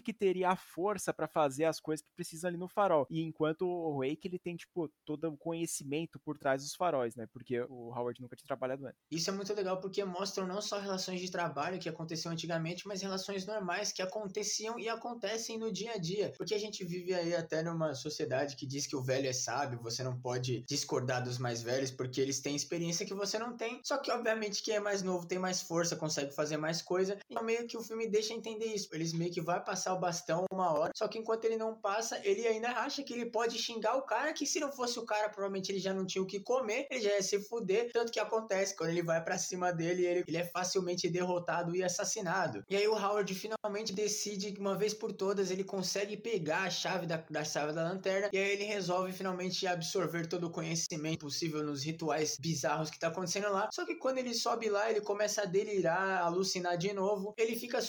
que 0.00 0.12
teria 0.12 0.50
a 0.50 0.56
força 0.56 1.12
para 1.12 1.26
fazer 1.26 1.64
as 1.64 1.80
coisas 1.80 2.04
que 2.04 2.12
precisam 2.14 2.48
ali 2.48 2.58
no 2.58 2.68
farol. 2.68 3.06
E 3.08 3.22
enquanto 3.22 3.62
o 3.62 4.00
Wake 4.00 4.28
ele 4.28 4.38
tem 4.38 4.56
tipo 4.56 4.90
todo 5.06 5.28
o 5.28 5.38
conhecimento 5.38 6.20
por 6.20 6.38
trás 6.38 6.62
dos 6.62 6.74
faróis, 6.74 7.16
né? 7.16 7.26
Porque 7.32 7.60
o 7.62 7.92
Howard 7.94 8.20
nunca 8.20 8.36
tinha 8.36 8.46
trabalhado 8.46 8.86
antes. 8.86 9.00
Isso 9.10 9.30
é 9.30 9.32
muito 9.32 9.54
legal 9.54 9.80
porque 9.80 10.04
mostram 10.04 10.46
não 10.46 10.60
só 10.60 10.78
relações 10.78 11.20
de 11.20 11.30
trabalho 11.30 11.78
que 11.78 11.88
aconteciam 11.88 12.32
antigamente, 12.32 12.86
mas 12.86 13.00
relações 13.00 13.46
normais 13.46 13.92
que 13.92 14.02
aconteciam 14.02 14.78
e 14.78 14.88
acontecem 14.88 15.61
no 15.62 15.72
dia 15.72 15.92
a 15.92 15.98
dia. 15.98 16.32
Porque 16.36 16.54
a 16.54 16.58
gente 16.58 16.84
vive 16.84 17.14
aí 17.14 17.34
até 17.34 17.62
numa 17.62 17.94
sociedade 17.94 18.56
que 18.56 18.66
diz 18.66 18.86
que 18.86 18.96
o 18.96 19.02
velho 19.02 19.28
é 19.28 19.32
sábio, 19.32 19.80
você 19.82 20.02
não 20.02 20.18
pode 20.18 20.64
discordar 20.68 21.22
dos 21.22 21.38
mais 21.38 21.62
velhos 21.62 21.90
porque 21.90 22.20
eles 22.20 22.40
têm 22.40 22.56
experiência 22.56 23.06
que 23.06 23.14
você 23.14 23.38
não 23.38 23.56
tem. 23.56 23.80
Só 23.84 23.96
que 23.98 24.10
obviamente 24.10 24.62
quem 24.62 24.74
é 24.74 24.80
mais 24.80 25.02
novo 25.02 25.26
tem 25.26 25.38
mais 25.38 25.62
força, 25.62 25.96
consegue 25.96 26.34
fazer 26.34 26.56
mais 26.56 26.82
coisa. 26.82 27.16
Então 27.30 27.44
meio 27.44 27.66
que 27.66 27.76
o 27.76 27.82
filme 27.82 28.08
deixa 28.08 28.34
entender 28.34 28.66
isso. 28.66 28.88
Eles 28.92 29.12
meio 29.12 29.32
que 29.32 29.40
vai 29.40 29.62
passar 29.62 29.94
o 29.94 30.00
bastão 30.00 30.44
uma 30.52 30.72
hora, 30.72 30.92
só 30.96 31.06
que 31.06 31.18
enquanto 31.18 31.44
ele 31.44 31.56
não 31.56 31.74
passa, 31.74 32.20
ele 32.24 32.46
ainda 32.46 32.68
acha 32.68 33.02
que 33.02 33.12
ele 33.12 33.26
pode 33.26 33.58
xingar 33.58 33.96
o 33.96 34.02
cara, 34.02 34.32
que 34.32 34.46
se 34.46 34.58
não 34.58 34.72
fosse 34.72 34.98
o 34.98 35.04
cara, 35.04 35.28
provavelmente 35.28 35.70
ele 35.70 35.78
já 35.78 35.94
não 35.94 36.04
tinha 36.04 36.22
o 36.22 36.26
que 36.26 36.40
comer, 36.40 36.86
ele 36.90 37.00
já 37.00 37.10
ia 37.10 37.22
se 37.22 37.38
fuder. 37.40 37.90
Tanto 37.92 38.12
que 38.12 38.20
acontece, 38.20 38.76
quando 38.76 38.90
ele 38.90 39.02
vai 39.02 39.22
para 39.22 39.38
cima 39.38 39.72
dele, 39.72 40.04
ele, 40.04 40.24
ele 40.26 40.36
é 40.36 40.44
facilmente 40.44 41.08
derrotado 41.08 41.76
e 41.76 41.82
assassinado. 41.82 42.64
E 42.68 42.76
aí 42.76 42.88
o 42.88 42.96
Howard 42.96 43.32
finalmente 43.34 43.92
decide 43.92 44.54
uma 44.58 44.76
vez 44.76 44.94
por 44.94 45.12
todas 45.12 45.50
ele 45.52 45.64
consegue 45.64 46.16
pegar 46.16 46.62
a 46.62 46.70
chave 46.70 47.06
da, 47.06 47.16
da 47.30 47.44
chave 47.44 47.72
da 47.72 47.84
lanterna 47.84 48.28
e 48.32 48.38
aí 48.38 48.52
ele 48.52 48.64
resolve 48.64 49.12
finalmente 49.12 49.66
absorver 49.66 50.26
todo 50.26 50.44
o 50.44 50.50
conhecimento 50.50 51.20
possível 51.20 51.62
nos 51.62 51.82
rituais 51.82 52.36
bizarros 52.38 52.90
que 52.90 52.98
tá 52.98 53.08
acontecendo 53.08 53.50
lá. 53.52 53.68
Só 53.72 53.84
que 53.84 53.96
quando 53.96 54.18
ele 54.18 54.34
sobe 54.34 54.68
lá, 54.68 54.90
ele 54.90 55.00
começa 55.00 55.42
a 55.42 55.46
delirar, 55.46 56.22
alucinar 56.22 56.76
de 56.76 56.92
novo. 56.92 57.34
Ele 57.36 57.56
fica 57.56 57.80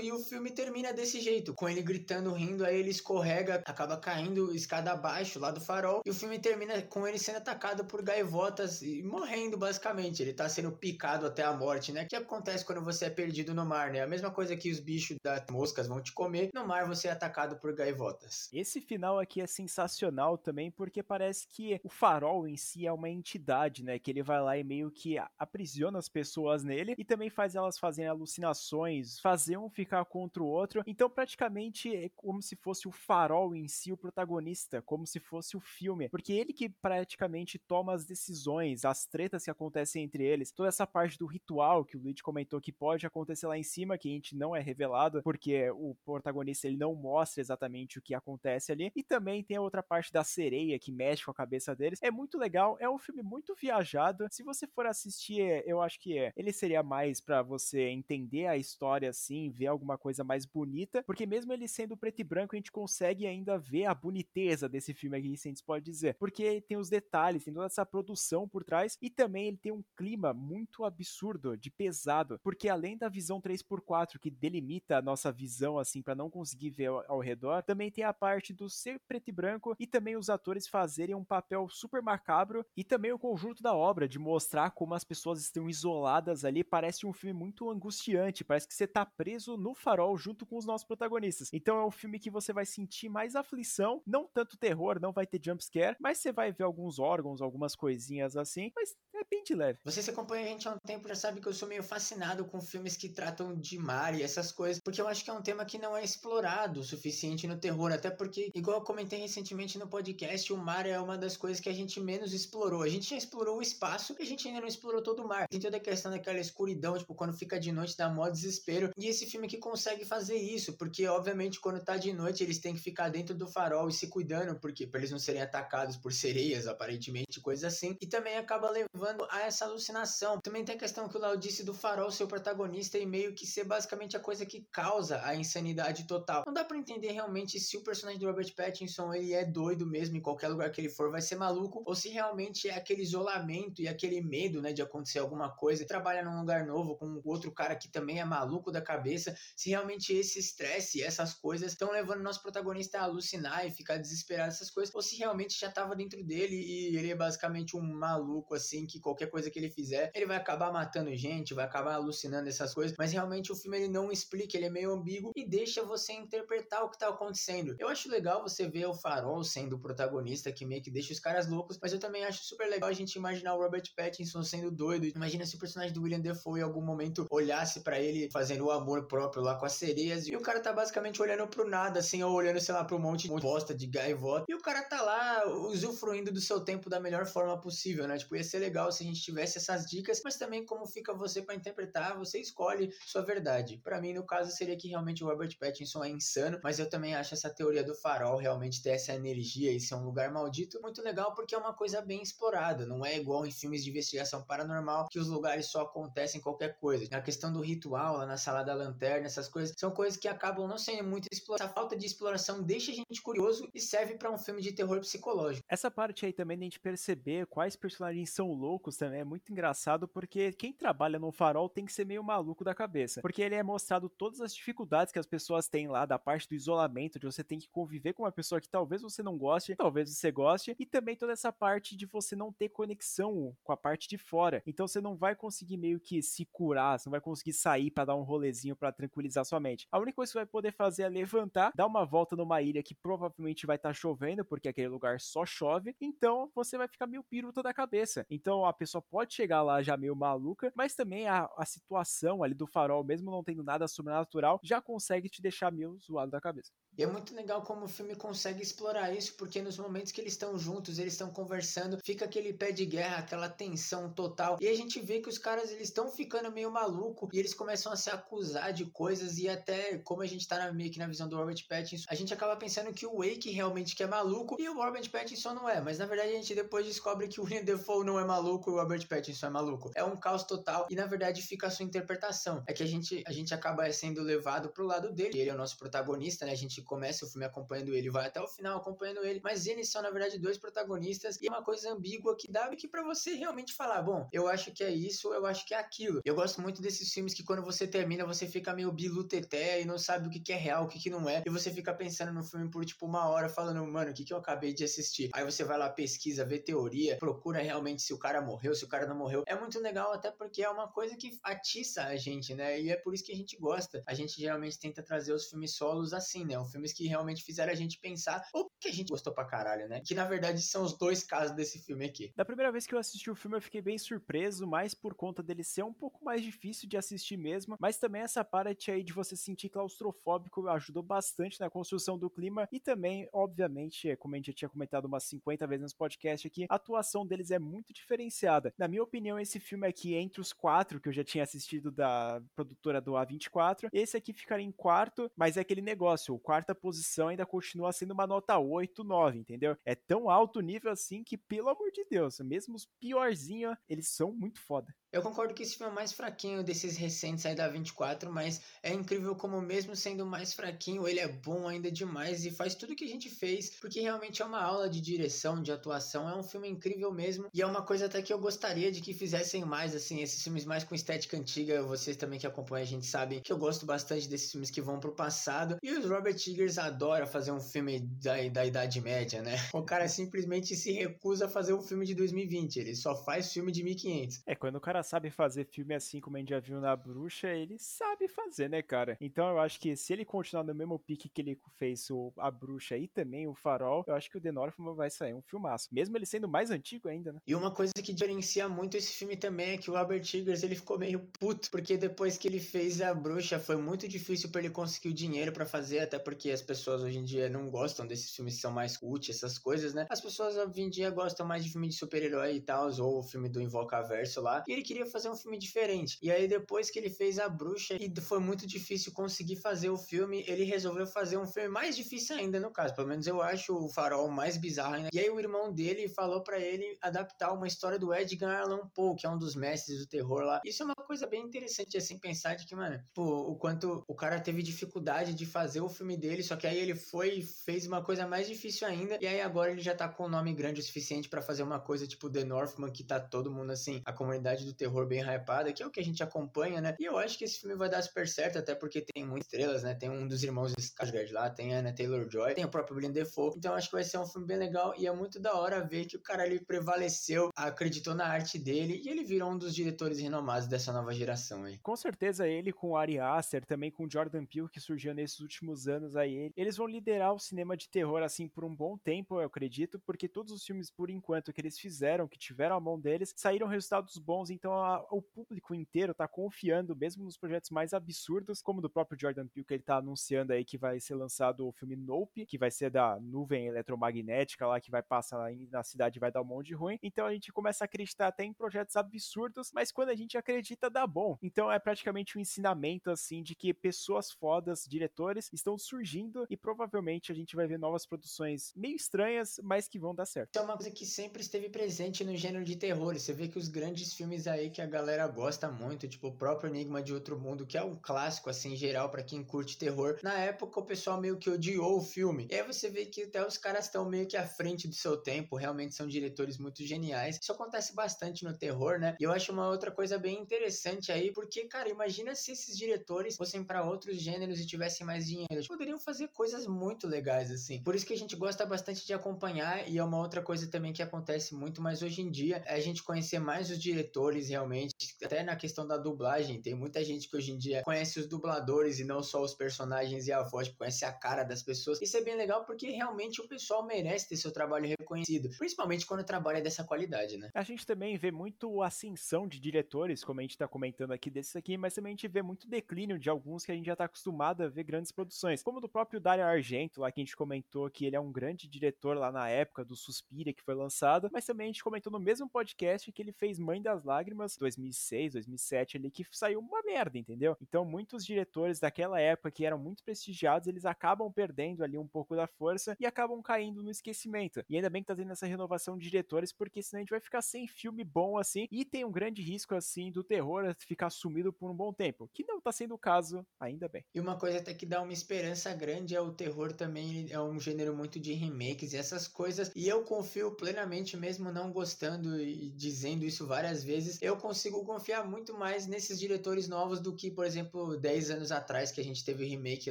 e 0.00 0.10
o 0.10 0.18
filme 0.18 0.50
termina 0.50 0.92
desse 0.92 1.20
jeito, 1.20 1.52
com 1.52 1.68
ele 1.68 1.82
gritando, 1.82 2.32
rindo, 2.32 2.64
aí 2.64 2.78
ele 2.78 2.90
escorrega, 2.90 3.62
acaba 3.66 3.96
caindo 3.96 4.54
escada 4.54 4.92
abaixo 4.92 5.38
lá 5.38 5.50
do 5.50 5.60
farol 5.60 6.00
e 6.04 6.10
o 6.10 6.14
filme 6.14 6.38
termina 6.38 6.80
com 6.82 7.06
ele 7.06 7.18
sendo 7.18 7.36
atacado 7.36 7.84
por 7.84 8.02
gaivotas 8.02 8.80
e 8.80 9.02
morrendo 9.02 9.58
basicamente. 9.58 10.22
Ele 10.22 10.32
tá 10.32 10.48
sendo 10.48 10.72
picado 10.72 11.26
até 11.26 11.42
a 11.42 11.52
morte, 11.52 11.92
né? 11.92 12.06
Que 12.06 12.16
acontece 12.16 12.64
quando 12.64 12.82
você 12.82 13.06
é 13.06 13.10
perdido 13.10 13.54
no 13.54 13.66
mar, 13.66 13.90
né? 13.90 14.00
A 14.00 14.06
mesma 14.06 14.30
coisa 14.30 14.56
que 14.56 14.70
os 14.70 14.80
bichos 14.80 15.18
das 15.22 15.44
moscas 15.50 15.86
vão 15.86 16.00
te 16.00 16.12
comer, 16.12 16.50
no 16.54 16.66
mar 16.66 16.86
você 16.86 17.08
é 17.08 17.10
atacado 17.10 17.56
por 17.56 17.74
gaivotas. 17.74 18.48
Esse 18.52 18.80
final 18.80 19.18
aqui 19.18 19.42
é 19.42 19.46
sensacional 19.46 20.38
também 20.38 20.70
porque 20.70 21.02
parece 21.02 21.46
que 21.46 21.78
o 21.84 21.90
farol 21.90 22.48
em 22.48 22.56
si 22.56 22.86
é 22.86 22.92
uma 22.92 23.10
entidade, 23.10 23.84
né? 23.84 23.98
Que 23.98 24.10
ele 24.10 24.22
vai 24.22 24.40
lá 24.40 24.56
e 24.56 24.64
meio 24.64 24.90
que 24.90 25.16
aprisiona 25.38 25.98
as 25.98 26.08
pessoas 26.08 26.64
nele 26.64 26.94
e 26.96 27.04
também 27.04 27.28
faz 27.28 27.54
elas 27.54 27.78
fazerem 27.78 28.08
alucinações, 28.08 29.18
fazer 29.20 29.49
fazer 29.50 29.56
um 29.56 29.68
ficar 29.68 30.04
contra 30.04 30.42
o 30.42 30.46
outro. 30.46 30.82
Então, 30.86 31.10
praticamente 31.10 31.94
é 31.94 32.08
como 32.10 32.40
se 32.40 32.54
fosse 32.56 32.86
o 32.86 32.92
farol 32.92 33.54
em 33.54 33.66
si 33.66 33.92
o 33.92 33.96
protagonista, 33.96 34.80
como 34.82 35.06
se 35.06 35.18
fosse 35.18 35.56
o 35.56 35.60
filme, 35.60 36.08
porque 36.08 36.32
ele 36.32 36.52
que 36.52 36.68
praticamente 36.68 37.58
toma 37.58 37.94
as 37.94 38.04
decisões, 38.04 38.84
as 38.84 39.06
tretas 39.06 39.44
que 39.44 39.50
acontecem 39.50 40.04
entre 40.04 40.24
eles, 40.24 40.52
toda 40.52 40.68
essa 40.68 40.86
parte 40.86 41.18
do 41.18 41.26
ritual 41.26 41.84
que 41.84 41.96
o 41.96 42.00
Luigi 42.00 42.22
comentou 42.22 42.60
que 42.60 42.72
pode 42.72 43.06
acontecer 43.06 43.46
lá 43.46 43.58
em 43.58 43.62
cima, 43.62 43.98
que 43.98 44.08
a 44.08 44.12
gente 44.12 44.36
não 44.36 44.54
é 44.54 44.60
revelado, 44.60 45.22
porque 45.22 45.70
o 45.70 45.96
protagonista 46.04 46.66
ele 46.66 46.76
não 46.76 46.94
mostra 46.94 47.40
exatamente 47.40 47.98
o 47.98 48.02
que 48.02 48.14
acontece 48.14 48.72
ali. 48.72 48.92
E 48.94 49.02
também 49.02 49.42
tem 49.42 49.56
a 49.56 49.62
outra 49.62 49.82
parte 49.82 50.12
da 50.12 50.22
sereia 50.22 50.78
que 50.78 50.92
mexe 50.92 51.24
com 51.24 51.30
a 51.30 51.34
cabeça 51.34 51.74
deles. 51.74 51.98
É 52.02 52.10
muito 52.10 52.38
legal, 52.38 52.76
é 52.80 52.88
um 52.88 52.98
filme 52.98 53.22
muito 53.22 53.54
viajado. 53.54 54.26
Se 54.30 54.42
você 54.42 54.66
for 54.66 54.86
assistir, 54.86 55.62
eu 55.66 55.80
acho 55.80 55.98
que 55.98 56.18
é, 56.18 56.32
ele 56.36 56.52
seria 56.52 56.82
mais 56.82 57.20
para 57.20 57.42
você 57.42 57.88
entender 57.88 58.46
a 58.46 58.56
história 58.56 59.10
assim 59.10 59.39
assim, 59.40 59.50
ver 59.50 59.66
alguma 59.66 59.96
coisa 59.96 60.22
mais 60.22 60.44
bonita, 60.44 61.02
porque 61.04 61.26
mesmo 61.26 61.52
ele 61.52 61.66
sendo 61.66 61.96
preto 61.96 62.20
e 62.20 62.24
branco, 62.24 62.54
a 62.54 62.58
gente 62.58 62.70
consegue 62.72 63.26
ainda 63.26 63.58
ver 63.58 63.86
a 63.86 63.94
boniteza 63.94 64.68
desse 64.68 64.92
filme 64.92 65.16
aqui, 65.16 65.36
se 65.36 65.48
a 65.48 65.50
gente 65.50 65.64
pode 65.64 65.84
dizer. 65.84 66.16
Porque 66.18 66.60
tem 66.62 66.76
os 66.76 66.88
detalhes, 66.88 67.44
tem 67.44 67.54
toda 67.54 67.66
essa 67.66 67.86
produção 67.86 68.48
por 68.48 68.64
trás 68.64 68.98
e 69.00 69.08
também 69.08 69.48
ele 69.48 69.56
tem 69.56 69.72
um 69.72 69.82
clima 69.96 70.34
muito 70.34 70.84
absurdo, 70.84 71.56
de 71.56 71.70
pesado, 71.70 72.38
porque 72.42 72.68
além 72.68 72.96
da 72.96 73.08
visão 73.08 73.40
3x4 73.40 74.18
que 74.18 74.30
delimita 74.30 74.98
a 74.98 75.02
nossa 75.02 75.32
visão 75.32 75.78
assim 75.78 76.02
para 76.02 76.14
não 76.14 76.30
conseguir 76.30 76.70
ver 76.70 76.86
ao, 76.86 77.04
ao 77.12 77.20
redor, 77.20 77.62
também 77.62 77.90
tem 77.90 78.04
a 78.04 78.12
parte 78.12 78.52
do 78.52 78.68
ser 78.68 79.00
preto 79.08 79.28
e 79.28 79.32
branco 79.32 79.74
e 79.78 79.86
também 79.86 80.16
os 80.16 80.28
atores 80.28 80.66
fazerem 80.66 81.14
um 81.14 81.24
papel 81.24 81.68
super 81.68 82.02
macabro 82.02 82.64
e 82.76 82.84
também 82.84 83.12
o 83.12 83.18
conjunto 83.18 83.62
da 83.62 83.74
obra 83.74 84.08
de 84.08 84.18
mostrar 84.18 84.70
como 84.70 84.94
as 84.94 85.04
pessoas 85.04 85.40
estão 85.40 85.68
isoladas 85.68 86.44
ali, 86.44 86.62
parece 86.64 87.06
um 87.06 87.12
filme 87.12 87.38
muito 87.38 87.70
angustiante, 87.70 88.44
parece 88.44 88.66
que 88.66 88.74
você 88.74 88.86
tá 88.90 89.06
preso 89.06 89.29
no 89.56 89.74
farol 89.74 90.16
junto 90.16 90.44
com 90.44 90.56
os 90.56 90.66
nossos 90.66 90.86
protagonistas. 90.86 91.52
Então 91.52 91.78
é 91.78 91.84
um 91.84 91.90
filme 91.90 92.18
que 92.18 92.30
você 92.30 92.52
vai 92.52 92.66
sentir 92.66 93.08
mais 93.08 93.34
aflição, 93.34 94.02
não 94.06 94.26
tanto 94.26 94.56
terror, 94.56 95.00
não 95.00 95.12
vai 95.12 95.26
ter 95.26 95.40
jumpscare, 95.42 95.96
mas 96.00 96.18
você 96.18 96.32
vai 96.32 96.52
ver 96.52 96.64
alguns 96.64 96.98
órgãos, 96.98 97.40
algumas 97.40 97.74
coisinhas 97.74 98.36
assim, 98.36 98.72
mas 98.74 98.96
bem 99.30 99.44
de 99.44 99.54
leve. 99.54 99.78
Você 99.84 100.02
se 100.02 100.10
acompanha 100.10 100.44
a 100.44 100.48
gente 100.48 100.68
há 100.68 100.72
um 100.72 100.78
tempo, 100.78 101.08
já 101.08 101.14
sabe 101.14 101.40
que 101.40 101.46
eu 101.46 101.52
sou 101.52 101.68
meio 101.68 101.82
fascinado 101.82 102.44
com 102.44 102.60
filmes 102.60 102.96
que 102.96 103.08
tratam 103.08 103.54
de 103.54 103.78
mar 103.78 104.18
e 104.18 104.22
essas 104.22 104.50
coisas, 104.50 104.80
porque 104.82 105.00
eu 105.00 105.06
acho 105.06 105.24
que 105.24 105.30
é 105.30 105.32
um 105.32 105.42
tema 105.42 105.64
que 105.64 105.78
não 105.78 105.96
é 105.96 106.02
explorado 106.02 106.80
o 106.80 106.84
suficiente 106.84 107.46
no 107.46 107.56
terror, 107.56 107.92
até 107.92 108.10
porque, 108.10 108.50
igual 108.54 108.78
eu 108.78 108.84
comentei 108.84 109.20
recentemente 109.20 109.78
no 109.78 109.88
podcast, 109.88 110.52
o 110.52 110.56
mar 110.56 110.86
é 110.86 110.98
uma 110.98 111.16
das 111.16 111.36
coisas 111.36 111.60
que 111.60 111.68
a 111.68 111.72
gente 111.72 112.00
menos 112.00 112.32
explorou. 112.32 112.82
A 112.82 112.88
gente 112.88 113.10
já 113.10 113.16
explorou 113.16 113.58
o 113.58 113.62
espaço 113.62 114.14
e 114.18 114.22
a 114.22 114.26
gente 114.26 114.48
ainda 114.48 114.60
não 114.60 114.68
explorou 114.68 115.02
todo 115.02 115.22
o 115.22 115.28
mar. 115.28 115.46
Tem 115.48 115.60
toda 115.60 115.76
a 115.76 115.80
questão 115.80 116.10
daquela 116.10 116.38
escuridão, 116.38 116.98
tipo, 116.98 117.14
quando 117.14 117.32
fica 117.32 117.58
de 117.58 117.70
noite 117.70 117.96
dá 117.96 118.08
mó 118.08 118.28
desespero. 118.28 118.90
E 118.98 119.06
esse 119.06 119.26
filme 119.26 119.46
que 119.46 119.58
consegue 119.58 120.04
fazer 120.04 120.36
isso, 120.36 120.72
porque 120.74 121.06
obviamente 121.06 121.60
quando 121.60 121.82
tá 121.82 121.96
de 121.96 122.12
noite 122.12 122.42
eles 122.42 122.58
têm 122.58 122.74
que 122.74 122.80
ficar 122.80 123.08
dentro 123.08 123.34
do 123.34 123.46
farol 123.46 123.88
e 123.88 123.92
se 123.92 124.08
cuidando, 124.08 124.58
porque 124.58 124.86
para 124.86 125.00
eles 125.00 125.10
não 125.10 125.18
serem 125.18 125.42
atacados 125.42 125.96
por 125.96 126.12
sereias, 126.12 126.66
aparentemente, 126.66 127.40
coisa 127.40 127.68
assim. 127.68 127.96
E 128.00 128.06
também 128.06 128.36
acaba 128.36 128.70
levando 128.70 129.19
a 129.30 129.42
essa 129.42 129.64
alucinação. 129.64 130.40
Também 130.40 130.64
tem 130.64 130.76
a 130.76 130.78
questão 130.78 131.08
que 131.08 131.16
o 131.16 131.20
Léo 131.20 131.36
disse 131.36 131.64
do 131.64 131.74
farol 131.74 132.10
ser 132.10 132.24
o 132.24 132.28
protagonista 132.28 132.98
e 132.98 133.06
meio 133.06 133.34
que 133.34 133.46
ser 133.46 133.64
basicamente 133.64 134.16
a 134.16 134.20
coisa 134.20 134.46
que 134.46 134.66
causa 134.72 135.20
a 135.24 135.34
insanidade 135.34 136.06
total. 136.06 136.44
Não 136.46 136.52
dá 136.52 136.64
para 136.64 136.78
entender 136.78 137.12
realmente 137.12 137.58
se 137.58 137.76
o 137.76 137.82
personagem 137.82 138.20
do 138.20 138.26
Robert 138.26 138.54
Pattinson 138.54 139.12
ele 139.12 139.32
é 139.32 139.44
doido 139.44 139.86
mesmo 139.86 140.16
em 140.16 140.20
qualquer 140.20 140.48
lugar 140.48 140.70
que 140.70 140.80
ele 140.80 140.88
for, 140.88 141.10
vai 141.10 141.20
ser 141.20 141.36
maluco, 141.36 141.82
ou 141.86 141.94
se 141.94 142.08
realmente 142.08 142.68
é 142.68 142.74
aquele 142.74 143.02
isolamento 143.02 143.82
e 143.82 143.88
aquele 143.88 144.20
medo, 144.20 144.60
né, 144.62 144.72
de 144.72 144.82
acontecer 144.82 145.18
alguma 145.18 145.50
coisa. 145.50 145.86
Trabalha 145.86 146.22
num 146.22 146.38
lugar 146.38 146.66
novo 146.66 146.96
com 146.96 147.20
outro 147.24 147.52
cara 147.52 147.76
que 147.76 147.88
também 147.88 148.20
é 148.20 148.24
maluco 148.24 148.70
da 148.70 148.80
cabeça. 148.80 149.36
Se 149.56 149.70
realmente 149.70 150.12
esse 150.12 150.38
estresse 150.38 150.98
e 150.98 151.02
essas 151.02 151.34
coisas 151.34 151.72
estão 151.72 151.90
levando 151.90 152.22
nosso 152.22 152.42
protagonista 152.42 152.98
a 152.98 153.04
alucinar 153.04 153.66
e 153.66 153.70
ficar 153.70 153.96
desesperado 153.96 154.50
essas 154.50 154.70
coisas, 154.70 154.94
ou 154.94 155.02
se 155.02 155.16
realmente 155.16 155.58
já 155.58 155.70
tava 155.70 155.96
dentro 155.96 156.22
dele 156.24 156.56
e 156.56 156.96
ele 156.96 157.10
é 157.10 157.14
basicamente 157.14 157.76
um 157.76 157.82
maluco 157.82 158.54
assim 158.54 158.86
que 158.86 159.00
qualquer 159.10 159.28
coisa 159.28 159.50
que 159.50 159.58
ele 159.58 159.70
fizer, 159.70 160.10
ele 160.14 160.26
vai 160.26 160.36
acabar 160.36 160.72
matando 160.72 161.14
gente, 161.14 161.54
vai 161.54 161.64
acabar 161.64 161.94
alucinando 161.94 162.48
essas 162.48 162.72
coisas, 162.72 162.96
mas 162.98 163.12
realmente 163.12 163.52
o 163.52 163.56
filme 163.56 163.78
ele 163.78 163.88
não 163.88 164.10
explica, 164.10 164.56
ele 164.56 164.66
é 164.66 164.70
meio 164.70 164.92
ambíguo 164.92 165.32
e 165.36 165.46
deixa 165.46 165.82
você 165.82 166.12
interpretar 166.12 166.84
o 166.84 166.90
que 166.90 166.98
tá 166.98 167.08
acontecendo. 167.08 167.74
Eu 167.78 167.88
acho 167.88 168.08
legal 168.08 168.42
você 168.42 168.68
ver 168.68 168.86
o 168.86 168.94
Farol 168.94 169.42
sendo 169.42 169.76
o 169.76 169.78
protagonista 169.78 170.52
que 170.52 170.64
meio 170.64 170.82
que 170.82 170.90
deixa 170.90 171.12
os 171.12 171.20
caras 171.20 171.48
loucos, 171.48 171.78
mas 171.80 171.92
eu 171.92 171.98
também 171.98 172.24
acho 172.24 172.44
super 172.44 172.68
legal 172.68 172.88
a 172.88 172.92
gente 172.92 173.16
imaginar 173.16 173.54
o 173.54 173.62
Robert 173.62 173.82
Pattinson 173.96 174.42
sendo 174.42 174.70
doido. 174.70 175.06
Imagina 175.06 175.44
se 175.44 175.56
o 175.56 175.58
personagem 175.58 175.92
do 175.92 176.02
William 176.02 176.20
Defoe 176.20 176.60
em 176.60 176.62
algum 176.62 176.82
momento 176.82 177.26
olhasse 177.30 177.80
para 177.80 178.00
ele 178.00 178.28
fazendo 178.32 178.66
o 178.66 178.70
amor 178.70 179.06
próprio 179.06 179.42
lá 179.42 179.56
com 179.56 179.66
as 179.66 179.72
sereias 179.72 180.26
e 180.26 180.36
o 180.36 180.40
cara 180.40 180.60
tá 180.60 180.72
basicamente 180.72 181.20
olhando 181.20 181.46
pro 181.48 181.68
nada, 181.68 182.00
assim, 182.00 182.22
ou 182.22 182.32
olhando, 182.32 182.60
sei 182.60 182.74
lá, 182.74 182.84
pro 182.84 182.98
monte 182.98 183.28
de 183.28 183.40
bosta 183.40 183.74
de 183.74 183.86
gaivota 183.86 184.44
e 184.48 184.54
o 184.54 184.60
cara 184.60 184.82
tá 184.82 185.02
lá 185.02 185.48
usufruindo 185.68 186.32
do 186.32 186.40
seu 186.40 186.60
tempo 186.60 186.88
da 186.88 187.00
melhor 187.00 187.26
forma 187.26 187.60
possível, 187.60 188.06
né? 188.06 188.18
Tipo, 188.18 188.36
ia 188.36 188.44
ser 188.44 188.58
legal 188.58 188.92
se 188.92 188.99
a 189.02 189.06
gente 189.06 189.22
tivesse 189.22 189.58
essas 189.58 189.86
dicas, 189.86 190.20
mas 190.24 190.36
também 190.36 190.64
como 190.64 190.86
fica 190.86 191.14
você 191.14 191.42
para 191.42 191.54
interpretar, 191.54 192.18
você 192.18 192.40
escolhe 192.40 192.92
sua 193.06 193.22
verdade. 193.22 193.78
Para 193.78 194.00
mim, 194.00 194.12
no 194.12 194.24
caso, 194.24 194.50
seria 194.50 194.76
que 194.76 194.88
realmente 194.88 195.22
o 195.24 195.26
Robert 195.26 195.56
Pattinson 195.58 196.04
é 196.04 196.10
insano, 196.10 196.58
mas 196.62 196.78
eu 196.78 196.88
também 196.88 197.14
acho 197.14 197.34
essa 197.34 197.50
teoria 197.50 197.84
do 197.84 197.94
farol 197.94 198.38
realmente 198.38 198.82
ter 198.82 198.90
essa 198.90 199.14
energia 199.14 199.72
e 199.72 199.80
ser 199.80 199.94
um 199.94 200.04
lugar 200.04 200.32
maldito 200.32 200.80
muito 200.80 201.02
legal 201.02 201.34
porque 201.34 201.54
é 201.54 201.58
uma 201.58 201.74
coisa 201.74 202.00
bem 202.00 202.22
explorada, 202.22 202.86
não 202.86 203.04
é 203.04 203.16
igual 203.16 203.46
em 203.46 203.50
filmes 203.50 203.84
de 203.84 203.90
investigação 203.90 204.44
paranormal 204.44 205.08
que 205.08 205.18
os 205.18 205.28
lugares 205.28 205.66
só 205.66 205.82
acontecem 205.82 206.40
qualquer 206.40 206.78
coisa. 206.78 207.08
A 207.12 207.20
questão 207.20 207.52
do 207.52 207.60
ritual 207.60 208.16
lá 208.16 208.26
na 208.26 208.36
sala 208.36 208.62
da 208.62 208.74
lanterna, 208.74 209.26
essas 209.26 209.48
coisas, 209.48 209.74
são 209.78 209.90
coisas 209.90 210.18
que 210.18 210.28
acabam 210.28 210.66
não 210.66 210.78
sendo 210.78 211.08
muito 211.08 211.26
exploradas. 211.30 211.66
Essa 211.66 211.74
falta 211.74 211.96
de 211.96 212.06
exploração 212.06 212.62
deixa 212.62 212.90
a 212.90 212.94
gente 212.94 213.22
curioso 213.22 213.68
e 213.74 213.80
serve 213.80 214.14
para 214.16 214.30
um 214.30 214.38
filme 214.38 214.62
de 214.62 214.72
terror 214.72 215.00
psicológico. 215.00 215.66
Essa 215.68 215.90
parte 215.90 216.26
aí 216.26 216.32
também 216.32 216.58
de 216.58 216.64
a 216.64 216.66
gente 216.66 216.80
perceber 216.80 217.46
quais 217.46 217.76
personagens 217.76 218.30
são 218.30 218.52
loucos 218.52 218.89
também 218.96 219.20
é 219.20 219.24
muito 219.24 219.50
engraçado 219.50 220.08
porque 220.08 220.52
quem 220.52 220.72
trabalha 220.72 221.18
no 221.18 221.32
farol 221.32 221.68
tem 221.68 221.84
que 221.84 221.92
ser 221.92 222.04
meio 222.04 222.22
maluco 222.22 222.64
da 222.64 222.74
cabeça. 222.74 223.20
Porque 223.20 223.42
ele 223.42 223.54
é 223.54 223.62
mostrado 223.62 224.08
todas 224.08 224.40
as 224.40 224.54
dificuldades 224.54 225.12
que 225.12 225.18
as 225.18 225.26
pessoas 225.26 225.68
têm 225.68 225.88
lá, 225.88 226.06
da 226.06 226.18
parte 226.18 226.48
do 226.48 226.54
isolamento, 226.54 227.18
de 227.18 227.26
você 227.26 227.42
tem 227.44 227.58
que 227.58 227.68
conviver 227.68 228.12
com 228.12 228.22
uma 228.22 228.32
pessoa 228.32 228.60
que 228.60 228.68
talvez 228.68 229.02
você 229.02 229.22
não 229.22 229.36
goste, 229.36 229.76
talvez 229.76 230.10
você 230.10 230.30
goste, 230.30 230.74
e 230.78 230.86
também 230.86 231.16
toda 231.16 231.32
essa 231.32 231.52
parte 231.52 231.96
de 231.96 232.06
você 232.06 232.34
não 232.36 232.52
ter 232.52 232.68
conexão 232.68 233.56
com 233.62 233.72
a 233.72 233.76
parte 233.76 234.08
de 234.08 234.18
fora. 234.18 234.62
Então 234.66 234.86
você 234.86 235.00
não 235.00 235.16
vai 235.16 235.34
conseguir 235.34 235.76
meio 235.76 236.00
que 236.00 236.22
se 236.22 236.44
curar, 236.46 236.98
você 236.98 237.08
não 237.08 237.12
vai 237.12 237.20
conseguir 237.20 237.52
sair 237.52 237.90
para 237.90 238.06
dar 238.06 238.16
um 238.16 238.22
rolezinho 238.22 238.76
para 238.76 238.92
tranquilizar 238.92 239.44
sua 239.44 239.60
mente. 239.60 239.86
A 239.90 239.98
única 239.98 240.16
coisa 240.16 240.30
que 240.30 240.32
você 240.32 240.38
vai 240.38 240.46
poder 240.46 240.72
fazer 240.72 241.02
é 241.04 241.08
levantar, 241.08 241.72
dar 241.74 241.86
uma 241.86 242.04
volta 242.04 242.36
numa 242.36 242.60
ilha 242.62 242.82
que 242.82 242.94
provavelmente 242.94 243.66
vai 243.66 243.76
estar 243.76 243.90
tá 243.90 243.94
chovendo, 243.94 244.44
porque 244.44 244.68
aquele 244.68 244.88
lugar 244.88 245.20
só 245.20 245.44
chove, 245.44 245.94
então 246.00 246.50
você 246.54 246.76
vai 246.76 246.88
ficar 246.88 247.06
meio 247.06 247.22
piruta 247.22 247.62
da 247.62 247.72
cabeça. 247.72 248.26
Então 248.30 248.64
a 248.64 248.72
pessoa 248.80 249.02
pode 249.02 249.34
chegar 249.34 249.62
lá 249.62 249.82
já 249.82 249.94
meio 249.94 250.16
maluca, 250.16 250.72
mas 250.74 250.94
também 250.94 251.28
a, 251.28 251.46
a 251.54 251.66
situação 251.66 252.42
ali 252.42 252.54
do 252.54 252.66
farol, 252.66 253.04
mesmo 253.04 253.30
não 253.30 253.44
tendo 253.44 253.62
nada 253.62 253.86
sobrenatural, 253.86 254.58
já 254.62 254.80
consegue 254.80 255.28
te 255.28 255.42
deixar 255.42 255.70
meio 255.70 255.98
zoado 255.98 256.30
da 256.30 256.40
cabeça. 256.40 256.70
E 256.96 257.02
é 257.02 257.06
muito 257.06 257.34
legal 257.34 257.62
como 257.62 257.84
o 257.84 257.88
filme 257.88 258.14
consegue 258.14 258.62
explorar 258.62 259.14
isso, 259.14 259.34
porque 259.36 259.62
nos 259.62 259.78
momentos 259.78 260.12
que 260.12 260.20
eles 260.20 260.32
estão 260.32 260.58
juntos, 260.58 260.98
eles 260.98 261.12
estão 261.12 261.30
conversando, 261.30 261.98
fica 262.04 262.24
aquele 262.24 262.52
pé 262.52 262.72
de 262.72 262.84
guerra, 262.84 263.18
aquela 263.18 263.48
tensão 263.48 264.12
total. 264.12 264.58
E 264.60 264.68
a 264.68 264.74
gente 264.74 265.00
vê 265.00 265.20
que 265.20 265.28
os 265.28 265.38
caras 265.38 265.70
eles 265.70 265.88
estão 265.88 266.10
ficando 266.10 266.50
meio 266.50 266.70
maluco 266.70 267.28
e 267.32 267.38
eles 267.38 267.54
começam 267.54 267.92
a 267.92 267.96
se 267.96 268.10
acusar 268.10 268.72
de 268.72 268.86
coisas 268.86 269.38
e 269.38 269.48
até 269.48 269.98
como 269.98 270.22
a 270.22 270.26
gente 270.26 270.46
tá 270.46 270.58
na, 270.58 270.72
meio 270.72 270.90
que 270.90 270.98
na 270.98 271.06
visão 271.06 271.28
do 271.28 271.36
Robert 271.36 271.64
Pattinson, 271.68 272.06
a 272.08 272.14
gente 272.14 272.34
acaba 272.34 272.56
pensando 272.56 272.92
que 272.92 273.06
o 273.06 273.18
Wake 273.18 273.50
realmente 273.50 273.94
que 273.94 274.02
é 274.02 274.06
maluco 274.06 274.56
e 274.58 274.68
o 274.68 274.74
Robert 274.74 275.08
Pattinson 275.10 275.54
não 275.54 275.68
é, 275.68 275.80
mas 275.80 275.98
na 275.98 276.06
verdade 276.06 276.30
a 276.30 276.34
gente 276.34 276.54
depois 276.54 276.84
descobre 276.84 277.28
que 277.28 277.40
o 277.40 277.44
William 277.44 277.64
Defoe 277.64 278.04
não 278.04 278.18
é 278.18 278.24
maluco 278.24 278.59
e 278.68 278.72
o 278.72 278.76
Robert 278.76 279.06
Pattinson 279.06 279.46
é 279.46 279.50
maluco. 279.50 279.90
É 279.94 280.02
um 280.02 280.16
caos 280.16 280.44
total 280.44 280.86
e 280.90 280.96
na 280.96 281.06
verdade 281.06 281.40
fica 281.42 281.68
a 281.68 281.70
sua 281.70 281.84
interpretação. 281.84 282.62
É 282.66 282.72
que 282.72 282.82
a 282.82 282.86
gente 282.86 283.22
a 283.26 283.32
gente 283.32 283.54
acaba 283.54 283.90
sendo 283.92 284.22
levado 284.22 284.70
pro 284.70 284.84
lado 284.84 285.12
dele. 285.12 285.38
Ele 285.40 285.50
é 285.50 285.54
o 285.54 285.58
nosso 285.58 285.76
protagonista, 285.76 286.44
né? 286.44 286.52
A 286.52 286.56
gente 286.56 286.82
começa 286.82 287.24
o 287.24 287.28
filme 287.28 287.44
acompanhando 287.44 287.94
ele, 287.94 288.10
vai 288.10 288.26
até 288.26 288.40
o 288.40 288.48
final 288.48 288.78
acompanhando 288.78 289.24
ele, 289.24 289.40
mas 289.42 289.66
eles 289.66 289.88
são 289.88 290.02
na 290.02 290.10
verdade 290.10 290.38
dois 290.38 290.58
protagonistas 290.58 291.38
e 291.40 291.46
é 291.46 291.50
uma 291.50 291.62
coisa 291.62 291.92
ambígua 291.92 292.36
que 292.36 292.50
dá 292.50 292.68
que 292.74 292.88
para 292.88 293.02
você 293.02 293.34
realmente 293.34 293.74
falar, 293.74 294.02
bom, 294.02 294.28
eu 294.32 294.48
acho 294.48 294.72
que 294.72 294.82
é 294.82 294.90
isso, 294.90 295.32
eu 295.32 295.46
acho 295.46 295.66
que 295.66 295.74
é 295.74 295.78
aquilo. 295.78 296.20
Eu 296.24 296.34
gosto 296.34 296.60
muito 296.60 296.80
desses 296.80 297.12
filmes 297.12 297.34
que 297.34 297.42
quando 297.42 297.62
você 297.62 297.86
termina, 297.86 298.24
você 298.24 298.46
fica 298.46 298.74
meio 298.74 298.92
biluteté 298.92 299.80
e 299.80 299.84
não 299.84 299.98
sabe 299.98 300.28
o 300.28 300.30
que, 300.30 300.40
que 300.40 300.52
é 300.52 300.56
real, 300.56 300.84
o 300.84 300.88
que, 300.88 300.98
que 300.98 301.10
não 301.10 301.28
é, 301.28 301.42
e 301.46 301.50
você 301.50 301.70
fica 301.70 301.92
pensando 301.92 302.32
no 302.32 302.42
filme 302.42 302.70
por 302.70 302.84
tipo 302.84 303.06
uma 303.06 303.28
hora 303.28 303.48
falando, 303.48 303.84
mano, 303.86 304.10
o 304.10 304.14
que, 304.14 304.24
que 304.24 304.32
eu 304.32 304.38
acabei 304.38 304.72
de 304.72 304.84
assistir? 304.84 305.30
Aí 305.32 305.44
você 305.44 305.64
vai 305.64 305.78
lá, 305.78 305.88
pesquisa, 305.88 306.44
vê 306.44 306.58
teoria, 306.58 307.16
procura 307.18 307.60
realmente 307.60 308.02
se 308.02 308.12
o 308.14 308.18
cara 308.18 308.40
morreu, 308.50 308.74
se 308.74 308.84
o 308.84 308.88
cara 308.88 309.06
não 309.06 309.16
morreu. 309.16 309.44
É 309.46 309.54
muito 309.54 309.78
legal, 309.78 310.12
até 310.12 310.30
porque 310.30 310.62
é 310.62 310.68
uma 310.68 310.88
coisa 310.88 311.16
que 311.16 311.38
atiça 311.42 312.04
a 312.04 312.16
gente, 312.16 312.54
né? 312.54 312.80
E 312.80 312.90
é 312.90 312.96
por 312.96 313.14
isso 313.14 313.24
que 313.24 313.32
a 313.32 313.36
gente 313.36 313.56
gosta. 313.56 314.02
A 314.06 314.14
gente 314.14 314.40
geralmente 314.40 314.78
tenta 314.78 315.02
trazer 315.02 315.32
os 315.32 315.48
filmes 315.48 315.74
solos 315.76 316.12
assim, 316.12 316.44
né? 316.44 316.58
Os 316.58 316.70
filmes 316.70 316.92
que 316.92 317.06
realmente 317.06 317.44
fizeram 317.44 317.72
a 317.72 317.76
gente 317.76 317.98
pensar 318.00 318.48
o 318.54 318.68
que 318.80 318.88
a 318.88 318.92
gente 318.92 319.10
gostou 319.10 319.32
pra 319.32 319.44
caralho, 319.44 319.88
né? 319.88 320.00
Que 320.04 320.14
na 320.14 320.24
verdade 320.24 320.60
são 320.62 320.82
os 320.82 320.96
dois 320.96 321.22
casos 321.22 321.54
desse 321.54 321.78
filme 321.78 322.04
aqui. 322.04 322.32
Da 322.36 322.44
primeira 322.44 322.72
vez 322.72 322.86
que 322.86 322.94
eu 322.94 322.98
assisti 322.98 323.30
o 323.30 323.34
filme, 323.34 323.56
eu 323.56 323.62
fiquei 323.62 323.80
bem 323.80 323.98
surpreso, 323.98 324.66
mais 324.66 324.94
por 324.94 325.14
conta 325.14 325.42
dele 325.42 325.62
ser 325.62 325.84
um 325.84 325.92
pouco 325.92 326.24
mais 326.24 326.42
difícil 326.42 326.88
de 326.88 326.96
assistir 326.96 327.36
mesmo, 327.36 327.76
mas 327.78 327.98
também 327.98 328.22
essa 328.22 328.44
parte 328.44 328.90
aí 328.90 329.02
de 329.02 329.12
você 329.12 329.36
se 329.36 329.44
sentir 329.44 329.68
claustrofóbico 329.68 330.66
ajudou 330.68 331.02
bastante 331.02 331.60
na 331.60 331.68
construção 331.68 332.18
do 332.18 332.30
clima 332.30 332.68
e 332.72 332.78
também, 332.78 333.28
obviamente, 333.32 334.16
como 334.16 334.34
a 334.34 334.38
gente 334.38 334.48
já 334.48 334.52
tinha 334.52 334.68
comentado 334.68 335.06
umas 335.06 335.24
50 335.24 335.66
vezes 335.66 335.82
nesse 335.82 335.96
podcast 335.96 336.46
aqui, 336.46 336.66
a 336.68 336.74
atuação 336.74 337.26
deles 337.26 337.50
é 337.50 337.58
muito 337.58 337.92
diferenciada. 337.92 338.39
Na 338.78 338.88
minha 338.88 339.02
opinião, 339.02 339.38
esse 339.38 339.58
filme 339.60 339.86
aqui, 339.86 340.14
entre 340.14 340.40
os 340.40 340.52
quatro 340.52 341.00
que 341.00 341.08
eu 341.08 341.12
já 341.12 341.24
tinha 341.24 341.44
assistido 341.44 341.90
da 341.90 342.42
produtora 342.54 343.00
do 343.00 343.12
A24, 343.12 343.88
esse 343.92 344.16
aqui 344.16 344.32
ficaria 344.32 344.64
em 344.66 344.72
quarto, 344.72 345.30
mas 345.36 345.56
é 345.56 345.60
aquele 345.60 345.82
negócio, 345.82 346.38
quarta 346.38 346.74
posição 346.74 347.28
ainda 347.28 347.46
continua 347.46 347.92
sendo 347.92 348.12
uma 348.12 348.26
nota 348.26 348.58
8, 348.58 349.04
9, 349.04 349.38
entendeu? 349.38 349.76
É 349.84 349.94
tão 349.94 350.30
alto 350.30 350.60
nível 350.60 350.90
assim 350.90 351.22
que, 351.22 351.36
pelo 351.36 351.68
amor 351.68 351.90
de 351.90 352.04
Deus, 352.04 352.40
mesmo 352.40 352.74
os 352.74 352.86
piorzinhos, 353.00 353.76
eles 353.88 354.08
são 354.08 354.32
muito 354.32 354.60
foda. 354.60 354.94
Eu 355.12 355.22
concordo 355.22 355.52
que 355.52 355.64
esse 355.64 355.76
filme 355.76 355.90
é 355.90 355.92
o 355.92 355.94
mais 355.94 356.12
fraquinho 356.12 356.62
desses 356.62 356.96
recentes 356.96 357.44
aí 357.44 357.54
da 357.54 357.66
24, 357.66 358.32
mas 358.32 358.60
é 358.80 358.92
incrível 358.92 359.34
como 359.34 359.60
mesmo 359.60 359.96
sendo 359.96 360.24
mais 360.24 360.52
fraquinho, 360.52 361.08
ele 361.08 361.18
é 361.18 361.26
bom 361.26 361.66
ainda 361.66 361.90
demais 361.90 362.46
e 362.46 362.50
faz 362.52 362.76
tudo 362.76 362.94
que 362.94 363.04
a 363.04 363.08
gente 363.08 363.28
fez, 363.28 363.70
porque 363.80 364.00
realmente 364.00 364.40
é 364.40 364.44
uma 364.44 364.62
aula 364.62 364.88
de 364.88 365.00
direção, 365.00 365.60
de 365.60 365.72
atuação, 365.72 366.28
é 366.28 366.36
um 366.36 366.44
filme 366.44 366.68
incrível 366.68 367.12
mesmo, 367.12 367.48
e 367.52 367.60
é 367.60 367.66
uma 367.66 367.82
coisa 367.82 368.06
até 368.06 368.22
que 368.22 368.32
eu 368.32 368.38
gostaria 368.38 368.92
de 368.92 369.00
que 369.00 369.12
fizessem 369.12 369.64
mais, 369.64 369.96
assim, 369.96 370.22
esses 370.22 370.40
filmes 370.44 370.64
mais 370.64 370.84
com 370.84 370.94
estética 370.94 371.36
antiga, 371.36 371.82
vocês 371.82 372.16
também 372.16 372.38
que 372.38 372.46
acompanham 372.46 372.84
a 372.84 372.86
gente 372.86 373.06
sabem 373.06 373.40
que 373.40 373.52
eu 373.52 373.58
gosto 373.58 373.84
bastante 373.84 374.28
desses 374.28 374.52
filmes 374.52 374.70
que 374.70 374.80
vão 374.80 375.00
pro 375.00 375.16
passado, 375.16 375.76
e 375.82 375.92
o 375.92 376.08
Robert 376.08 376.36
Eggers 376.46 376.78
adora 376.78 377.26
fazer 377.26 377.50
um 377.50 377.60
filme 377.60 377.98
da, 377.98 378.36
da 378.48 378.64
Idade 378.64 379.00
Média, 379.00 379.42
né? 379.42 379.56
O 379.74 379.82
cara 379.82 380.06
simplesmente 380.08 380.76
se 380.76 380.92
recusa 380.92 381.46
a 381.46 381.48
fazer 381.48 381.74
um 381.74 381.82
filme 381.82 382.06
de 382.06 382.14
2020, 382.14 382.76
ele 382.76 382.94
só 382.94 383.16
faz 383.16 383.52
filme 383.52 383.72
de 383.72 383.82
1500. 383.82 384.42
É, 384.46 384.54
quando 384.54 384.76
o 384.76 384.80
cara 384.80 384.99
sabe 385.02 385.30
fazer 385.30 385.64
filme 385.64 385.94
assim 385.94 386.20
como 386.20 386.36
a 386.36 386.40
gente 386.40 386.50
já 386.50 386.60
viu 386.60 386.80
na 386.80 386.94
Bruxa, 386.94 387.48
ele 387.48 387.78
sabe 387.78 388.28
fazer, 388.28 388.68
né, 388.68 388.82
cara? 388.82 389.16
Então 389.20 389.48
eu 389.48 389.58
acho 389.58 389.78
que 389.80 389.96
se 389.96 390.12
ele 390.12 390.24
continuar 390.24 390.64
no 390.64 390.74
mesmo 390.74 390.98
pique 390.98 391.28
que 391.28 391.40
ele 391.40 391.58
fez 391.76 392.10
o 392.10 392.32
A 392.36 392.50
Bruxa 392.50 392.96
e 392.96 393.08
também 393.08 393.46
o 393.46 393.54
Farol, 393.54 394.04
eu 394.06 394.14
acho 394.14 394.30
que 394.30 394.38
o 394.38 394.40
The 394.40 394.52
Northman 394.52 394.94
vai 394.94 395.10
sair 395.10 395.34
um 395.34 395.42
filmaço. 395.42 395.88
Mesmo 395.92 396.16
ele 396.16 396.26
sendo 396.26 396.48
mais 396.48 396.70
antigo 396.70 397.08
ainda, 397.08 397.32
né? 397.32 397.40
E 397.46 397.54
uma 397.54 397.70
coisa 397.70 397.92
que 397.94 398.12
diferencia 398.12 398.68
muito 398.68 398.96
esse 398.96 399.12
filme 399.12 399.36
também 399.36 399.70
é 399.70 399.78
que 399.78 399.90
o 399.90 399.94
Robert 399.94 400.22
Eggers, 400.34 400.62
ele 400.62 400.74
ficou 400.74 400.98
meio 400.98 401.20
puto, 401.38 401.70
porque 401.70 401.96
depois 401.96 402.36
que 402.36 402.48
ele 402.48 402.60
fez 402.60 403.00
A 403.00 403.14
Bruxa, 403.14 403.58
foi 403.58 403.76
muito 403.76 404.08
difícil 404.08 404.50
para 404.50 404.60
ele 404.60 404.70
conseguir 404.70 405.08
o 405.08 405.14
dinheiro 405.14 405.52
para 405.52 405.66
fazer, 405.66 406.00
até 406.00 406.18
porque 406.18 406.50
as 406.50 406.62
pessoas 406.62 407.02
hoje 407.02 407.18
em 407.18 407.24
dia 407.24 407.48
não 407.48 407.70
gostam 407.70 408.06
desses 408.06 408.34
filmes 408.34 408.56
que 408.56 408.60
são 408.60 408.72
mais 408.72 408.96
cult, 408.96 409.30
essas 409.30 409.58
coisas, 409.58 409.94
né? 409.94 410.06
As 410.10 410.20
pessoas 410.20 410.56
hoje 410.56 410.80
em 410.80 410.90
dia 410.90 411.10
gostam 411.10 411.46
mais 411.46 411.64
de 411.64 411.70
filme 411.70 411.88
de 411.88 411.94
super-herói 411.94 412.56
e 412.56 412.60
tal, 412.60 412.90
ou 413.00 413.18
o 413.18 413.22
filme 413.22 413.48
do 413.48 413.60
Invocaverso 413.60 414.40
lá, 414.40 414.64
e 414.66 414.72
ele 414.72 414.82
queria 414.90 415.06
fazer 415.06 415.30
um 415.30 415.36
filme 415.36 415.56
diferente. 415.56 416.18
E 416.20 416.32
aí 416.32 416.48
depois 416.48 416.90
que 416.90 416.98
ele 416.98 417.10
fez 417.10 417.38
A 417.38 417.48
Bruxa 417.48 417.94
e 417.94 418.12
foi 418.20 418.40
muito 418.40 418.66
difícil 418.66 419.12
conseguir 419.12 419.54
fazer 419.54 419.88
o 419.88 419.96
filme, 419.96 420.44
ele 420.48 420.64
resolveu 420.64 421.06
fazer 421.06 421.38
um 421.38 421.46
filme 421.46 421.68
mais 421.68 421.94
difícil 421.94 422.34
ainda 422.34 422.58
no 422.58 422.72
caso. 422.72 422.96
Pelo 422.96 423.06
menos 423.06 423.24
eu 423.28 423.40
acho 423.40 423.72
o 423.72 423.88
Farol 423.88 424.28
mais 424.28 424.56
bizarro 424.56 424.94
ainda. 424.94 425.10
E 425.12 425.20
aí 425.20 425.30
o 425.30 425.38
irmão 425.38 425.72
dele 425.72 426.08
falou 426.08 426.42
para 426.42 426.58
ele 426.58 426.98
adaptar 427.00 427.52
uma 427.52 427.68
história 427.68 428.00
do 428.00 428.12
Edgar 428.12 428.62
Allan 428.62 428.88
Poe, 428.92 429.14
que 429.14 429.24
é 429.24 429.30
um 429.30 429.38
dos 429.38 429.54
mestres 429.54 430.00
do 430.00 430.08
terror 430.08 430.42
lá. 430.42 430.60
Isso 430.64 430.82
é 430.82 430.86
uma 430.86 430.96
coisa 430.96 431.24
bem 431.24 431.44
interessante 431.44 431.96
assim 431.96 432.18
pensar 432.18 432.56
de 432.56 432.66
que, 432.66 432.74
mano, 432.74 433.00
o 433.16 433.54
quanto 433.54 434.02
o 434.08 434.14
cara 434.16 434.40
teve 434.40 434.60
dificuldade 434.60 435.34
de 435.34 435.46
fazer 435.46 435.80
o 435.82 435.88
filme 435.88 436.16
dele, 436.16 436.42
só 436.42 436.56
que 436.56 436.66
aí 436.66 436.78
ele 436.78 436.96
foi 436.96 437.38
e 437.38 437.42
fez 437.44 437.86
uma 437.86 438.02
coisa 438.02 438.26
mais 438.26 438.48
difícil 438.48 438.88
ainda. 438.88 439.18
E 439.20 439.26
aí 439.28 439.40
agora 439.40 439.70
ele 439.70 439.82
já 439.82 439.94
tá 439.94 440.08
com 440.08 440.26
um 440.26 440.28
nome 440.28 440.52
grande 440.52 440.80
o 440.80 440.82
suficiente 440.82 441.28
para 441.28 441.40
fazer 441.40 441.62
uma 441.62 441.78
coisa 441.78 442.08
tipo 442.08 442.28
The 442.28 442.44
Northman 442.44 442.90
que 442.90 443.04
tá 443.04 443.20
todo 443.20 443.52
mundo 443.52 443.70
assim, 443.70 444.02
a 444.04 444.12
comunidade 444.12 444.64
do 444.64 444.79
terror 444.80 445.06
bem 445.06 445.20
hypada, 445.20 445.72
que 445.72 445.82
é 445.82 445.86
o 445.86 445.90
que 445.90 446.00
a 446.00 446.04
gente 446.04 446.22
acompanha, 446.22 446.80
né? 446.80 446.96
E 446.98 447.04
eu 447.04 447.18
acho 447.18 447.36
que 447.36 447.44
esse 447.44 447.60
filme 447.60 447.76
vai 447.76 447.90
dar 447.90 448.02
super 448.02 448.26
certo, 448.26 448.58
até 448.58 448.74
porque 448.74 449.02
tem 449.02 449.26
muitas 449.26 449.46
estrelas, 449.46 449.82
né? 449.82 449.94
Tem 449.94 450.08
um 450.08 450.26
dos 450.26 450.42
irmãos 450.42 450.72
Skarsgård 450.78 451.32
lá, 451.32 451.50
tem 451.50 451.74
a 451.74 451.80
Anna 451.80 451.92
Taylor-Joy, 451.92 452.54
tem 452.54 452.64
o 452.64 452.70
próprio 452.70 452.96
William 452.96 453.12
Defoe. 453.12 453.52
Então 453.56 453.74
acho 453.74 453.88
que 453.88 453.94
vai 453.94 454.04
ser 454.04 454.18
um 454.18 454.26
filme 454.26 454.46
bem 454.46 454.56
legal 454.56 454.94
e 454.96 455.06
é 455.06 455.12
muito 455.12 455.38
da 455.38 455.54
hora 455.54 455.86
ver 455.86 456.06
que 456.06 456.16
o 456.16 456.22
cara 456.22 456.44
ali 456.44 456.58
prevaleceu, 456.64 457.50
acreditou 457.54 458.14
na 458.14 458.26
arte 458.26 458.58
dele 458.58 459.02
e 459.04 459.08
ele 459.08 459.22
virou 459.22 459.50
um 459.50 459.58
dos 459.58 459.74
diretores 459.74 460.18
renomados 460.18 460.66
dessa 460.66 460.92
nova 460.92 461.12
geração 461.12 461.64
aí. 461.64 461.78
Com 461.78 461.96
certeza 461.96 462.48
ele 462.48 462.72
com 462.72 462.90
o 462.90 462.96
Ari 462.96 463.18
Aster, 463.18 463.64
também 463.66 463.90
com 463.90 464.04
o 464.04 464.10
Jordan 464.10 464.46
Peele 464.46 464.68
que 464.68 464.80
surgiu 464.80 465.12
nesses 465.14 465.40
últimos 465.40 465.88
anos 465.88 466.16
aí, 466.16 466.52
eles 466.56 466.76
vão 466.76 466.86
liderar 466.86 467.34
o 467.34 467.38
cinema 467.38 467.76
de 467.76 467.88
terror 467.88 468.22
assim 468.22 468.48
por 468.48 468.64
um 468.64 468.74
bom 468.74 468.96
tempo, 468.96 469.40
eu 469.40 469.46
acredito, 469.46 470.00
porque 470.00 470.28
todos 470.28 470.52
os 470.52 470.64
filmes 470.64 470.90
por 470.90 471.10
enquanto 471.10 471.52
que 471.52 471.60
eles 471.60 471.78
fizeram, 471.78 472.28
que 472.28 472.38
tiveram 472.38 472.76
a 472.76 472.80
mão 472.80 472.98
deles, 472.98 473.34
saíram 473.36 473.66
resultados 473.66 474.16
bons, 474.16 474.48
então 474.50 474.69
a, 474.72 475.06
o 475.10 475.22
público 475.22 475.74
inteiro 475.74 476.14
tá 476.14 476.26
confiando 476.26 476.94
mesmo 476.96 477.24
nos 477.24 477.36
projetos 477.36 477.70
mais 477.70 477.92
absurdos, 477.92 478.62
como 478.62 478.80
do 478.80 478.90
próprio 478.90 479.18
Jordan 479.20 479.46
Peele 479.48 479.66
que 479.66 479.74
ele 479.74 479.82
tá 479.82 479.96
anunciando 479.96 480.52
aí 480.52 480.64
que 480.64 480.78
vai 480.78 480.98
ser 481.00 481.14
lançado 481.14 481.66
o 481.66 481.72
filme 481.72 481.96
Nope, 481.96 482.46
que 482.46 482.58
vai 482.58 482.70
ser 482.70 482.90
da 482.90 483.18
nuvem 483.20 483.66
eletromagnética 483.66 484.66
lá 484.66 484.80
que 484.80 484.90
vai 484.90 485.02
passar 485.02 485.52
na 485.70 485.82
cidade 485.82 486.18
e 486.18 486.20
vai 486.20 486.30
dar 486.30 486.42
um 486.42 486.44
monte 486.44 486.68
de 486.68 486.74
ruim. 486.74 486.98
Então 487.02 487.26
a 487.26 487.32
gente 487.32 487.52
começa 487.52 487.84
a 487.84 487.86
acreditar 487.86 488.28
até 488.28 488.44
em 488.44 488.52
projetos 488.52 488.96
absurdos, 488.96 489.70
mas 489.72 489.92
quando 489.92 490.10
a 490.10 490.14
gente 490.14 490.36
acredita 490.36 490.90
dá 490.90 491.06
bom. 491.06 491.38
Então 491.42 491.70
é 491.70 491.78
praticamente 491.78 492.36
um 492.36 492.40
ensinamento 492.40 493.10
assim 493.10 493.42
de 493.42 493.54
que 493.54 493.72
pessoas 493.72 494.30
fodas, 494.30 494.84
diretores 494.88 495.50
estão 495.52 495.78
surgindo 495.78 496.46
e 496.48 496.56
provavelmente 496.56 497.32
a 497.32 497.34
gente 497.34 497.56
vai 497.56 497.66
ver 497.66 497.78
novas 497.78 498.06
produções 498.06 498.72
meio 498.74 498.96
estranhas, 498.96 499.60
mas 499.62 499.88
que 499.88 499.98
vão 499.98 500.14
dar 500.14 500.26
certo. 500.26 500.56
É 500.56 500.60
uma 500.60 500.76
coisa 500.76 500.90
que 500.90 501.06
sempre 501.06 501.42
esteve 501.42 501.68
presente 501.68 502.24
no 502.24 502.36
gênero 502.36 502.64
de 502.64 502.76
terror. 502.76 503.14
Você 503.14 503.32
vê 503.32 503.48
que 503.48 503.58
os 503.58 503.68
grandes 503.68 504.12
filmes 504.14 504.46
aí 504.46 504.59
que 504.68 504.82
a 504.82 504.86
galera 504.86 505.26
gosta 505.28 505.70
muito, 505.70 506.08
tipo 506.08 506.28
o 506.28 506.36
próprio 506.36 506.68
Enigma 506.68 507.02
de 507.02 507.14
Outro 507.14 507.38
Mundo, 507.38 507.66
que 507.66 507.78
é 507.78 507.82
um 507.82 507.96
clássico 507.96 508.50
assim 508.50 508.76
geral 508.76 509.08
para 509.08 509.22
quem 509.22 509.42
curte 509.42 509.78
terror. 509.78 510.18
Na 510.22 510.34
época 510.34 510.80
o 510.80 510.84
pessoal 510.84 511.20
meio 511.20 511.38
que 511.38 511.48
odiou 511.48 511.96
o 511.96 512.02
filme. 512.02 512.48
E 512.50 512.54
aí 512.54 512.62
você 512.62 512.90
vê 512.90 513.06
que 513.06 513.22
até 513.22 513.46
os 513.46 513.56
caras 513.56 513.86
estão 513.86 514.08
meio 514.08 514.26
que 514.26 514.36
à 514.36 514.46
frente 514.46 514.88
do 514.88 514.94
seu 514.94 515.16
tempo, 515.16 515.56
realmente 515.56 515.94
são 515.94 516.06
diretores 516.06 516.58
muito 516.58 516.84
geniais. 516.84 517.38
Isso 517.40 517.52
acontece 517.52 517.94
bastante 517.94 518.44
no 518.44 518.56
terror, 518.56 518.98
né? 518.98 519.16
E 519.20 519.24
eu 519.24 519.32
acho 519.32 519.52
uma 519.52 519.68
outra 519.68 519.90
coisa 519.90 520.18
bem 520.18 520.40
interessante 520.40 521.12
aí, 521.12 521.32
porque 521.32 521.66
cara, 521.66 521.88
imagina 521.88 522.34
se 522.34 522.52
esses 522.52 522.76
diretores 522.76 523.36
fossem 523.36 523.62
para 523.62 523.84
outros 523.84 524.20
gêneros 524.20 524.58
e 524.60 524.66
tivessem 524.66 525.06
mais 525.06 525.26
dinheiro. 525.26 525.48
Eles 525.52 525.68
poderiam 525.68 525.98
fazer 525.98 526.28
coisas 526.28 526.66
muito 526.66 527.06
legais 527.06 527.50
assim. 527.50 527.82
Por 527.82 527.94
isso 527.94 528.04
que 528.04 528.12
a 528.12 528.18
gente 528.18 528.34
gosta 528.36 528.66
bastante 528.66 529.06
de 529.06 529.12
acompanhar 529.12 529.88
e 529.88 529.98
é 529.98 530.04
uma 530.04 530.18
outra 530.18 530.42
coisa 530.42 530.68
também 530.68 530.92
que 530.92 531.02
acontece 531.02 531.54
muito, 531.54 531.80
mas 531.80 532.02
hoje 532.02 532.22
em 532.22 532.30
dia 532.30 532.62
é 532.66 532.74
a 532.74 532.80
gente 532.80 533.02
conhecer 533.02 533.38
mais 533.38 533.70
os 533.70 533.80
diretores 533.80 534.49
realmente, 534.50 535.16
até 535.24 535.42
na 535.42 535.56
questão 535.56 535.86
da 535.86 535.96
dublagem, 535.96 536.60
tem 536.60 536.74
muita 536.74 537.02
gente 537.04 537.28
que 537.28 537.36
hoje 537.36 537.52
em 537.52 537.58
dia 537.58 537.82
conhece 537.82 538.20
os 538.20 538.26
dubladores 538.26 538.98
e 538.98 539.04
não 539.04 539.22
só 539.22 539.42
os 539.42 539.54
personagens 539.54 540.26
e 540.26 540.32
a 540.32 540.42
voz, 540.42 540.68
conhece 540.68 541.04
a 541.04 541.12
cara 541.12 541.44
das 541.44 541.62
pessoas. 541.62 542.00
Isso 542.00 542.16
é 542.16 542.22
bem 542.22 542.36
legal 542.36 542.64
porque 542.64 542.90
realmente 542.90 543.40
o 543.40 543.48
pessoal 543.48 543.86
merece 543.86 544.28
ter 544.28 544.36
seu 544.36 544.52
trabalho 544.52 544.86
reconhecido, 544.86 545.48
principalmente 545.58 546.06
quando 546.06 546.20
o 546.20 546.24
trabalho 546.24 546.58
é 546.58 546.60
dessa 546.60 546.84
qualidade, 546.84 547.36
né? 547.36 547.50
A 547.54 547.62
gente 547.62 547.86
também 547.86 548.16
vê 548.16 548.30
muito 548.30 548.82
ascensão 548.82 549.46
de 549.46 549.58
diretores, 549.58 550.24
como 550.24 550.40
a 550.40 550.42
gente 550.42 550.58
tá 550.58 550.68
comentando 550.68 551.12
aqui 551.12 551.30
desses 551.30 551.56
aqui, 551.56 551.76
mas 551.76 551.94
também 551.94 552.10
a 552.10 552.14
gente 552.14 552.28
vê 552.28 552.42
muito 552.42 552.68
declínio 552.68 553.18
de 553.18 553.30
alguns 553.30 553.64
que 553.64 553.72
a 553.72 553.74
gente 553.74 553.86
já 553.86 553.96
tá 553.96 554.04
acostumado 554.04 554.62
a 554.62 554.68
ver 554.68 554.84
grandes 554.84 555.12
produções, 555.12 555.62
como 555.62 555.80
do 555.80 555.88
próprio 555.88 556.20
Dario 556.20 556.44
Argento, 556.44 557.00
lá 557.00 557.10
que 557.10 557.20
a 557.20 557.24
gente 557.24 557.36
comentou 557.36 557.90
que 557.90 558.04
ele 558.04 558.16
é 558.16 558.20
um 558.20 558.32
grande 558.32 558.68
diretor 558.68 559.16
lá 559.16 559.30
na 559.30 559.48
época 559.48 559.84
do 559.84 559.96
Suspiria 559.96 560.52
que 560.52 560.62
foi 560.62 560.74
lançado, 560.74 561.28
mas 561.32 561.44
também 561.44 561.66
a 561.66 561.68
gente 561.68 561.84
comentou 561.84 562.12
no 562.12 562.20
mesmo 562.20 562.48
podcast 562.48 563.10
que 563.12 563.22
ele 563.22 563.32
fez 563.32 563.58
Mãe 563.58 563.80
das 563.80 564.04
Lágrimas 564.04 564.29
2006, 564.58 565.32
2007 565.34 565.96
ali 565.96 566.10
que 566.10 566.26
saiu 566.30 566.60
uma 566.60 566.82
merda, 566.82 567.18
entendeu? 567.18 567.56
Então 567.60 567.84
muitos 567.84 568.24
diretores 568.24 568.80
daquela 568.80 569.20
época 569.20 569.50
que 569.50 569.64
eram 569.64 569.78
muito 569.78 570.02
prestigiados, 570.04 570.68
eles 570.68 570.84
acabam 570.84 571.32
perdendo 571.32 571.82
ali 571.82 571.98
um 571.98 572.06
pouco 572.06 572.34
da 572.36 572.46
força 572.46 572.96
e 572.98 573.06
acabam 573.06 573.42
caindo 573.42 573.82
no 573.82 573.90
esquecimento. 573.90 574.62
E 574.68 574.76
ainda 574.76 574.90
bem 574.90 575.02
que 575.02 575.08
tá 575.08 575.16
tendo 575.16 575.32
essa 575.32 575.46
renovação 575.46 575.96
de 575.96 576.04
diretores, 576.04 576.52
porque 576.52 576.82
senão 576.82 576.98
a 576.98 577.02
gente 577.02 577.10
vai 577.10 577.20
ficar 577.20 577.42
sem 577.42 577.66
filme 577.66 578.04
bom 578.04 578.38
assim, 578.38 578.66
e 578.70 578.84
tem 578.84 579.04
um 579.04 579.12
grande 579.12 579.42
risco 579.42 579.74
assim 579.74 580.10
do 580.10 580.22
terror 580.22 580.74
ficar 580.78 581.10
sumido 581.10 581.52
por 581.52 581.70
um 581.70 581.74
bom 581.74 581.92
tempo, 581.92 582.28
que 582.32 582.44
não 582.44 582.60
tá 582.60 582.72
sendo 582.72 582.94
o 582.94 582.98
caso, 582.98 583.46
ainda 583.58 583.88
bem. 583.88 584.04
E 584.14 584.20
uma 584.20 584.36
coisa 584.36 584.58
até 584.58 584.74
que 584.74 584.86
dá 584.86 585.02
uma 585.02 585.12
esperança 585.12 585.72
grande 585.74 586.14
é 586.14 586.20
o 586.20 586.32
terror 586.32 586.72
também 586.72 587.26
é 587.30 587.40
um 587.40 587.58
gênero 587.58 587.94
muito 587.94 588.18
de 588.18 588.32
remakes 588.32 588.92
e 588.92 588.96
essas 588.96 589.26
coisas, 589.26 589.70
e 589.74 589.88
eu 589.88 590.02
confio 590.04 590.52
plenamente 590.52 591.16
mesmo 591.16 591.52
não 591.52 591.72
gostando 591.72 592.40
e 592.40 592.70
dizendo 592.70 593.24
isso 593.24 593.46
várias 593.46 593.82
vezes, 593.82 594.19
eu 594.20 594.36
consigo 594.36 594.84
confiar 594.84 595.26
muito 595.26 595.56
mais 595.56 595.86
nesses 595.86 596.18
diretores 596.18 596.68
novos 596.68 597.00
do 597.00 597.14
que, 597.14 597.30
por 597.30 597.44
exemplo, 597.44 597.96
10 597.96 598.30
anos 598.30 598.52
atrás 598.52 598.92
que 598.92 599.00
a 599.00 599.04
gente 599.04 599.24
teve 599.24 599.44
o 599.44 599.48
remake 599.48 599.90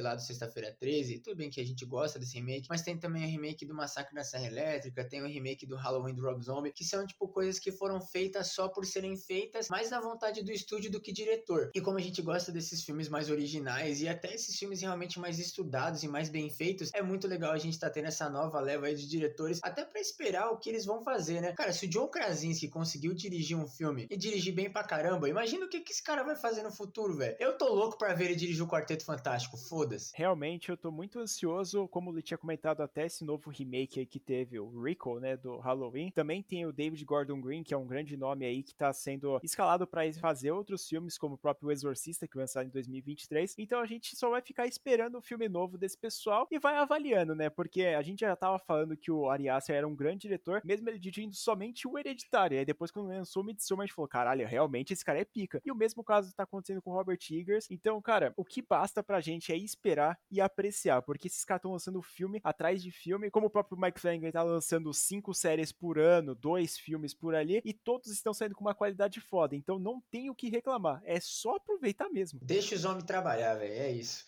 lá 0.00 0.14
do 0.14 0.22
Sexta-feira 0.22 0.74
13. 0.78 1.18
Tudo 1.18 1.36
bem 1.36 1.50
que 1.50 1.60
a 1.60 1.66
gente 1.66 1.84
gosta 1.84 2.18
desse 2.18 2.34
remake, 2.34 2.66
mas 2.68 2.82
tem 2.82 2.96
também 2.96 3.24
o 3.24 3.28
remake 3.28 3.66
do 3.66 3.74
Massacre 3.74 4.14
da 4.14 4.22
Serra 4.22 4.46
Elétrica, 4.46 5.04
tem 5.04 5.22
o 5.22 5.26
remake 5.26 5.66
do 5.66 5.76
Halloween 5.76 6.14
do 6.14 6.22
Rob 6.22 6.42
Zombie, 6.42 6.72
que 6.72 6.84
são 6.84 7.06
tipo 7.06 7.28
coisas 7.28 7.58
que 7.58 7.72
foram 7.72 8.00
feitas 8.00 8.52
só 8.52 8.68
por 8.68 8.86
serem 8.86 9.16
feitas, 9.16 9.68
mais 9.68 9.90
na 9.90 10.00
vontade 10.00 10.42
do 10.42 10.52
estúdio 10.52 10.90
do 10.90 11.00
que 11.00 11.12
diretor. 11.12 11.70
E 11.74 11.80
como 11.80 11.98
a 11.98 12.00
gente 12.00 12.22
gosta 12.22 12.52
desses 12.52 12.82
filmes 12.84 13.08
mais 13.08 13.30
originais 13.30 14.00
e 14.00 14.08
até 14.08 14.32
esses 14.34 14.56
filmes 14.56 14.80
realmente 14.80 15.18
mais 15.18 15.38
estudados 15.38 16.02
e 16.02 16.08
mais 16.08 16.28
bem 16.28 16.48
feitos, 16.50 16.90
é 16.94 17.02
muito 17.02 17.26
legal 17.26 17.52
a 17.52 17.58
gente 17.58 17.78
tá 17.78 17.90
tendo 17.90 18.06
essa 18.06 18.30
nova 18.30 18.60
leva 18.60 18.86
aí 18.86 18.94
de 18.94 19.08
diretores, 19.08 19.58
até 19.62 19.84
para 19.84 20.00
esperar 20.00 20.50
o 20.50 20.58
que 20.58 20.68
eles 20.68 20.84
vão 20.84 21.02
fazer, 21.02 21.40
né? 21.40 21.52
Cara, 21.52 21.72
se 21.72 21.86
o 21.86 21.88
John 21.88 22.08
Krasinski 22.08 22.68
conseguiu 22.68 23.12
dirigir 23.12 23.56
um 23.56 23.66
filme 23.66 24.06
e 24.10 24.19
dirigir 24.20 24.54
bem 24.54 24.70
pra 24.70 24.84
caramba, 24.84 25.28
imagina 25.28 25.64
o 25.64 25.68
que, 25.68 25.80
que 25.80 25.92
esse 25.92 26.02
cara 26.02 26.22
vai 26.22 26.36
fazer 26.36 26.62
no 26.62 26.70
futuro, 26.70 27.14
velho. 27.14 27.36
Eu 27.40 27.56
tô 27.56 27.74
louco 27.74 27.98
pra 27.98 28.14
ver 28.14 28.26
ele 28.26 28.36
dirigir 28.36 28.62
o 28.62 28.68
Quarteto 28.68 29.04
Fantástico, 29.04 29.56
foda-se. 29.56 30.12
Realmente, 30.14 30.68
eu 30.68 30.76
tô 30.76 30.90
muito 30.90 31.18
ansioso, 31.18 31.88
como 31.88 32.12
ele 32.12 32.22
tinha 32.22 32.38
comentado 32.38 32.82
até 32.82 33.06
esse 33.06 33.24
novo 33.24 33.50
remake 33.50 34.00
aí 34.00 34.06
que 34.06 34.20
teve, 34.20 34.60
o 34.60 34.82
Rico, 34.82 35.18
né, 35.18 35.36
do 35.36 35.58
Halloween. 35.58 36.10
Também 36.10 36.42
tem 36.42 36.66
o 36.66 36.72
David 36.72 37.04
Gordon 37.04 37.40
Green, 37.40 37.62
que 37.62 37.74
é 37.74 37.76
um 37.76 37.86
grande 37.86 38.16
nome 38.16 38.44
aí, 38.44 38.62
que 38.62 38.74
tá 38.74 38.92
sendo 38.92 39.40
escalado 39.42 39.86
para 39.86 40.12
fazer 40.14 40.50
outros 40.50 40.86
filmes, 40.86 41.16
como 41.16 41.34
o 41.34 41.38
próprio 41.38 41.70
Exorcista, 41.70 42.28
que 42.28 42.36
vai 42.36 42.44
lançar 42.44 42.64
em 42.64 42.68
2023. 42.68 43.54
Então 43.58 43.80
a 43.80 43.86
gente 43.86 44.14
só 44.16 44.30
vai 44.30 44.42
ficar 44.42 44.66
esperando 44.66 45.18
o 45.18 45.22
filme 45.22 45.48
novo 45.48 45.78
desse 45.78 45.96
pessoal 45.96 46.46
e 46.50 46.58
vai 46.58 46.76
avaliando, 46.76 47.34
né, 47.34 47.48
porque 47.48 47.82
a 47.82 48.02
gente 48.02 48.20
já 48.20 48.36
tava 48.36 48.58
falando 48.58 48.96
que 48.96 49.10
o 49.10 49.30
Ari 49.30 49.48
Aster 49.48 49.76
era 49.76 49.88
um 49.88 49.94
grande 49.94 50.20
diretor, 50.20 50.60
mesmo 50.64 50.88
ele 50.88 50.98
dirigindo 50.98 51.34
somente 51.34 51.88
o 51.88 51.98
Hereditário. 51.98 52.58
Aí 52.58 52.64
depois 52.64 52.90
quando 52.90 53.08
lançou 53.08 53.42
o 53.42 53.46
Midsommar, 53.46 53.84
a 53.84 53.86
gente 53.86 53.94
falou, 53.94 54.08
caralho, 54.10 54.46
realmente 54.46 54.92
esse 54.92 55.04
cara 55.04 55.20
é 55.20 55.24
pica. 55.24 55.62
E 55.64 55.70
o 55.70 55.74
mesmo 55.74 56.04
caso 56.04 56.34
tá 56.34 56.42
acontecendo 56.42 56.82
com 56.82 56.90
o 56.90 56.94
Robert 56.94 57.18
Eggers. 57.30 57.70
Então, 57.70 58.02
cara, 58.02 58.34
o 58.36 58.44
que 58.44 58.60
basta 58.60 59.02
pra 59.02 59.20
gente 59.20 59.52
é 59.52 59.56
esperar 59.56 60.18
e 60.30 60.40
apreciar, 60.40 61.00
porque 61.00 61.28
esses 61.28 61.44
caras 61.44 61.60
estão 61.60 61.72
lançando 61.72 62.02
filme 62.02 62.40
atrás 62.42 62.82
de 62.82 62.90
filme, 62.90 63.30
como 63.30 63.46
o 63.46 63.50
próprio 63.50 63.80
Mike 63.80 64.00
Flanagan 64.00 64.30
tá 64.30 64.42
lançando 64.42 64.92
cinco 64.92 65.32
séries 65.32 65.72
por 65.72 65.98
ano, 65.98 66.34
dois 66.34 66.76
filmes 66.76 67.14
por 67.14 67.34
ali, 67.34 67.62
e 67.64 67.72
todos 67.72 68.10
estão 68.10 68.34
saindo 68.34 68.54
com 68.54 68.64
uma 68.64 68.74
qualidade 68.74 69.20
foda. 69.20 69.54
Então 69.54 69.78
não 69.78 70.00
tem 70.10 70.28
o 70.28 70.34
que 70.34 70.50
reclamar, 70.50 71.00
é 71.04 71.20
só 71.20 71.56
aproveitar 71.56 72.10
mesmo. 72.10 72.40
Deixa 72.42 72.74
os 72.74 72.84
homens 72.84 73.04
trabalhar, 73.04 73.54
velho, 73.54 73.72
é 73.72 73.92
isso. 73.92 74.24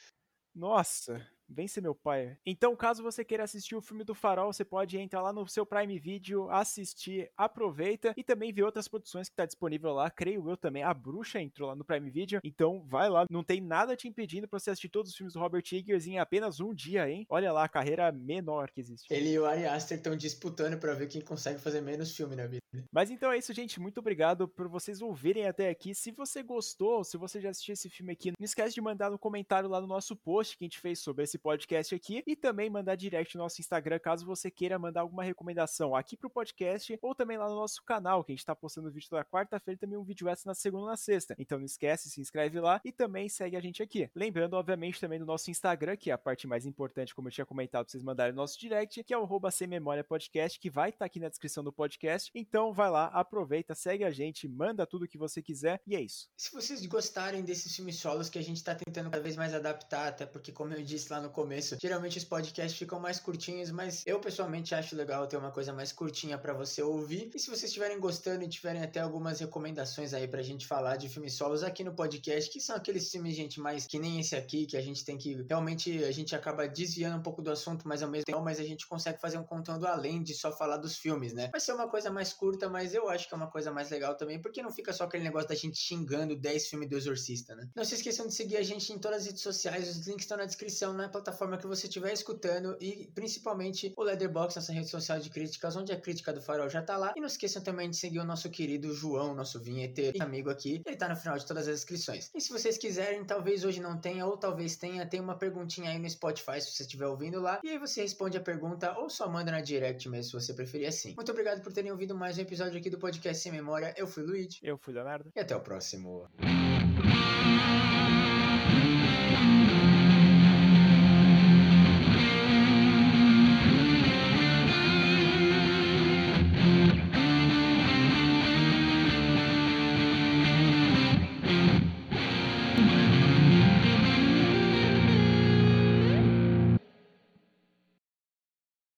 Nossa, 0.54 1.26
Vem 1.52 1.68
ser 1.68 1.82
meu 1.82 1.94
pai. 1.94 2.36
Então, 2.46 2.74
caso 2.74 3.02
você 3.02 3.24
queira 3.24 3.44
assistir 3.44 3.76
o 3.76 3.82
filme 3.82 4.04
do 4.04 4.14
Farol, 4.14 4.52
você 4.52 4.64
pode 4.64 4.98
entrar 4.98 5.20
lá 5.20 5.32
no 5.32 5.46
seu 5.46 5.66
Prime 5.66 5.98
Video, 5.98 6.48
assistir, 6.50 7.30
aproveita 7.36 8.14
e 8.16 8.24
também 8.24 8.52
ver 8.52 8.62
outras 8.62 8.88
produções 8.88 9.28
que 9.28 9.36
tá 9.36 9.44
disponível 9.44 9.92
lá. 9.92 10.10
Creio 10.10 10.48
eu 10.48 10.56
também. 10.56 10.82
A 10.82 10.94
Bruxa 10.94 11.40
entrou 11.40 11.68
lá 11.68 11.76
no 11.76 11.84
Prime 11.84 12.10
Video, 12.10 12.40
então 12.42 12.82
vai 12.86 13.10
lá. 13.10 13.26
Não 13.28 13.44
tem 13.44 13.60
nada 13.60 13.94
te 13.94 14.08
impedindo 14.08 14.48
pra 14.48 14.58
você 14.58 14.70
assistir 14.70 14.88
todos 14.88 15.10
os 15.10 15.16
filmes 15.16 15.34
do 15.34 15.40
Robert 15.40 15.64
Eggers 15.70 16.06
em 16.06 16.18
apenas 16.18 16.60
um 16.60 16.72
dia, 16.74 17.08
hein? 17.08 17.26
Olha 17.28 17.52
lá, 17.52 17.64
a 17.64 17.68
carreira 17.68 18.10
menor 18.10 18.70
que 18.70 18.80
existe. 18.80 19.12
Ele 19.12 19.32
e 19.32 19.38
o 19.38 19.44
Ari 19.44 19.66
Aster 19.66 19.98
estão 19.98 20.16
disputando 20.16 20.78
para 20.78 20.94
ver 20.94 21.08
quem 21.08 21.20
consegue 21.20 21.60
fazer 21.60 21.80
menos 21.80 22.16
filme 22.16 22.34
na 22.34 22.46
vida. 22.46 22.62
Mas 22.90 23.10
então 23.10 23.30
é 23.30 23.38
isso, 23.38 23.52
gente. 23.52 23.78
Muito 23.78 23.98
obrigado 23.98 24.48
por 24.48 24.68
vocês 24.68 25.02
ouvirem 25.02 25.46
até 25.46 25.68
aqui. 25.68 25.94
Se 25.94 26.10
você 26.10 26.42
gostou, 26.42 27.04
se 27.04 27.16
você 27.16 27.40
já 27.40 27.50
assistiu 27.50 27.74
esse 27.74 27.90
filme 27.90 28.12
aqui, 28.12 28.30
não 28.30 28.44
esquece 28.44 28.74
de 28.74 28.80
mandar 28.80 29.10
no 29.10 29.18
comentário 29.18 29.68
lá 29.68 29.80
no 29.80 29.86
nosso 29.86 30.16
post 30.16 30.56
que 30.56 30.64
a 30.64 30.66
gente 30.66 30.80
fez 30.80 30.98
sobre 31.00 31.24
esse 31.24 31.38
podcast 31.42 31.94
aqui 31.94 32.22
e 32.26 32.36
também 32.36 32.70
mandar 32.70 32.94
direct 32.94 33.36
no 33.36 33.42
nosso 33.42 33.60
Instagram 33.60 33.98
caso 33.98 34.24
você 34.24 34.50
queira 34.50 34.78
mandar 34.78 35.00
alguma 35.00 35.24
recomendação 35.24 35.94
aqui 35.94 36.16
pro 36.16 36.30
podcast 36.30 36.96
ou 37.02 37.14
também 37.14 37.36
lá 37.36 37.48
no 37.48 37.56
nosso 37.56 37.82
canal, 37.82 38.22
que 38.22 38.32
a 38.32 38.34
gente 38.34 38.46
tá 38.46 38.54
postando 38.54 38.90
vídeo 38.90 39.10
toda 39.10 39.24
quarta-feira 39.24 39.76
e 39.76 39.78
também 39.78 39.98
um 39.98 40.04
vídeo 40.04 40.28
extra 40.28 40.50
na 40.50 40.54
segunda 40.54 40.84
e 40.84 40.90
na 40.90 40.96
sexta. 40.96 41.34
Então 41.38 41.58
não 41.58 41.66
esquece, 41.66 42.08
se 42.08 42.20
inscreve 42.20 42.60
lá 42.60 42.80
e 42.84 42.92
também 42.92 43.28
segue 43.28 43.56
a 43.56 43.60
gente 43.60 43.82
aqui. 43.82 44.08
Lembrando, 44.14 44.54
obviamente, 44.54 45.00
também 45.00 45.18
do 45.18 45.26
nosso 45.26 45.50
Instagram, 45.50 45.96
que 45.96 46.10
é 46.10 46.14
a 46.14 46.18
parte 46.18 46.46
mais 46.46 46.64
importante, 46.64 47.14
como 47.14 47.28
eu 47.28 47.32
tinha 47.32 47.46
comentado, 47.46 47.84
pra 47.84 47.90
vocês 47.90 48.02
mandarem 48.02 48.32
no 48.32 48.40
nosso 48.40 48.58
direct, 48.58 49.02
que 49.02 49.12
é 49.12 49.18
o 49.18 49.26
sem 49.50 49.66
memória 49.66 50.04
podcast, 50.04 50.60
que 50.60 50.70
vai 50.70 50.90
estar 50.90 51.00
tá 51.00 51.04
aqui 51.06 51.18
na 51.18 51.28
descrição 51.28 51.64
do 51.64 51.72
podcast. 51.72 52.30
Então 52.34 52.72
vai 52.72 52.90
lá, 52.90 53.06
aproveita, 53.06 53.74
segue 53.74 54.04
a 54.04 54.10
gente, 54.10 54.46
manda 54.48 54.86
tudo 54.86 55.08
que 55.08 55.18
você 55.18 55.42
quiser 55.42 55.80
e 55.86 55.96
é 55.96 56.00
isso. 56.00 56.28
Se 56.36 56.52
vocês 56.52 56.84
gostarem 56.86 57.42
desses 57.42 57.74
filmes 57.74 57.98
solos 57.98 58.28
que 58.28 58.38
a 58.38 58.42
gente 58.42 58.62
tá 58.62 58.74
tentando 58.74 59.10
cada 59.10 59.22
vez 59.22 59.36
mais 59.36 59.54
adaptar, 59.54 60.08
até 60.08 60.26
porque, 60.26 60.52
como 60.52 60.74
eu 60.74 60.82
disse 60.82 61.12
lá 61.12 61.20
no 61.22 61.30
começo, 61.30 61.76
geralmente 61.80 62.18
os 62.18 62.24
podcasts 62.24 62.78
ficam 62.78 63.00
mais 63.00 63.18
curtinhos, 63.18 63.70
mas 63.70 64.02
eu 64.06 64.20
pessoalmente 64.20 64.74
acho 64.74 64.96
legal 64.96 65.26
ter 65.26 65.36
uma 65.36 65.50
coisa 65.50 65.72
mais 65.72 65.92
curtinha 65.92 66.36
para 66.36 66.52
você 66.52 66.82
ouvir. 66.82 67.30
E 67.34 67.38
se 67.38 67.46
vocês 67.46 67.64
estiverem 67.64 67.98
gostando 67.98 68.44
e 68.44 68.48
tiverem 68.48 68.82
até 68.82 69.00
algumas 69.00 69.40
recomendações 69.40 70.12
aí 70.12 70.26
pra 70.26 70.42
gente 70.42 70.66
falar 70.66 70.96
de 70.96 71.08
filmes 71.08 71.34
solos 71.34 71.62
aqui 71.62 71.84
no 71.84 71.94
podcast, 71.94 72.50
que 72.50 72.60
são 72.60 72.76
aqueles 72.76 73.10
filmes, 73.10 73.34
gente, 73.34 73.60
mais 73.60 73.86
que 73.86 73.98
nem 73.98 74.20
esse 74.20 74.34
aqui, 74.34 74.66
que 74.66 74.76
a 74.76 74.80
gente 74.80 75.04
tem 75.04 75.16
que 75.16 75.44
realmente 75.48 76.02
a 76.04 76.12
gente 76.12 76.34
acaba 76.34 76.66
desviando 76.66 77.16
um 77.16 77.22
pouco 77.22 77.40
do 77.40 77.50
assunto, 77.50 77.86
mas 77.86 78.02
ao 78.02 78.10
mesmo 78.10 78.24
tempo, 78.24 78.42
mas 78.42 78.58
a 78.58 78.64
gente 78.64 78.86
consegue 78.86 79.20
fazer 79.20 79.38
um 79.38 79.44
conteúdo 79.44 79.86
além 79.86 80.22
de 80.22 80.34
só 80.34 80.50
falar 80.50 80.76
dos 80.76 80.96
filmes, 80.96 81.32
né? 81.32 81.48
Vai 81.50 81.60
ser 81.60 81.72
uma 81.72 81.88
coisa 81.88 82.10
mais 82.10 82.32
curta, 82.32 82.68
mas 82.68 82.94
eu 82.94 83.08
acho 83.08 83.28
que 83.28 83.34
é 83.34 83.36
uma 83.36 83.50
coisa 83.50 83.70
mais 83.70 83.90
legal 83.90 84.16
também, 84.16 84.40
porque 84.40 84.62
não 84.62 84.70
fica 84.70 84.92
só 84.92 85.04
aquele 85.04 85.24
negócio 85.24 85.48
da 85.48 85.54
gente 85.54 85.78
xingando 85.78 86.36
10 86.36 86.66
filmes 86.66 86.88
do 86.88 86.96
Exorcista, 86.96 87.54
né? 87.54 87.68
Não 87.74 87.84
se 87.84 87.94
esqueçam 87.94 88.26
de 88.26 88.34
seguir 88.34 88.56
a 88.56 88.62
gente 88.62 88.92
em 88.92 88.98
todas 88.98 89.20
as 89.20 89.26
redes 89.26 89.42
sociais, 89.42 89.88
os 89.88 90.06
links 90.06 90.24
estão 90.24 90.36
na 90.36 90.44
descrição, 90.44 90.92
na 90.92 91.08
plataforma 91.12 91.58
que 91.58 91.66
você 91.66 91.86
estiver 91.86 92.12
escutando 92.12 92.76
e 92.80 93.10
principalmente 93.14 93.92
o 93.96 94.02
Leatherbox, 94.02 94.56
nossa 94.56 94.72
rede 94.72 94.88
social 94.88 95.20
de 95.20 95.30
críticas, 95.30 95.76
onde 95.76 95.92
a 95.92 96.00
crítica 96.00 96.32
do 96.32 96.40
farol 96.40 96.68
já 96.68 96.82
tá 96.82 96.96
lá. 96.96 97.12
E 97.16 97.20
não 97.20 97.26
esqueçam 97.26 97.62
também 97.62 97.90
de 97.90 97.96
seguir 97.96 98.18
o 98.18 98.24
nosso 98.24 98.48
querido 98.50 98.92
João, 98.94 99.34
nosso 99.34 99.60
vinheteiro 99.60 100.16
e 100.16 100.22
amigo 100.22 100.50
aqui, 100.50 100.82
ele 100.86 100.96
tá 100.96 101.08
no 101.08 101.16
final 101.16 101.38
de 101.38 101.46
todas 101.46 101.68
as 101.68 101.78
inscrições. 101.80 102.30
E 102.34 102.40
se 102.40 102.50
vocês 102.50 102.78
quiserem, 102.78 103.24
talvez 103.24 103.64
hoje 103.64 103.80
não 103.80 103.98
tenha, 103.98 104.26
ou 104.26 104.36
talvez 104.36 104.76
tenha, 104.76 105.06
tem 105.06 105.20
uma 105.20 105.36
perguntinha 105.36 105.90
aí 105.90 105.98
no 105.98 106.08
Spotify, 106.08 106.60
se 106.60 106.72
você 106.72 106.82
estiver 106.82 107.06
ouvindo 107.06 107.40
lá, 107.40 107.60
e 107.62 107.70
aí 107.70 107.78
você 107.78 108.02
responde 108.02 108.36
a 108.36 108.40
pergunta 108.40 108.98
ou 108.98 109.10
só 109.10 109.28
manda 109.28 109.52
na 109.52 109.60
direct 109.60 110.08
mesmo, 110.08 110.40
se 110.40 110.46
você 110.46 110.54
preferir 110.54 110.88
assim. 110.88 111.14
Muito 111.14 111.30
obrigado 111.30 111.62
por 111.62 111.72
terem 111.72 111.90
ouvido 111.90 112.14
mais 112.14 112.38
um 112.38 112.42
episódio 112.42 112.78
aqui 112.78 112.88
do 112.88 112.98
podcast 112.98 113.42
Sem 113.42 113.52
Memória. 113.52 113.94
Eu 113.96 114.06
fui 114.06 114.22
o 114.22 114.26
Luigi. 114.26 114.58
Eu 114.62 114.78
fui 114.78 114.94
Leonardo. 114.94 115.30
E 115.34 115.40
até 115.40 115.54
o 115.54 115.60
próximo. 115.60 116.28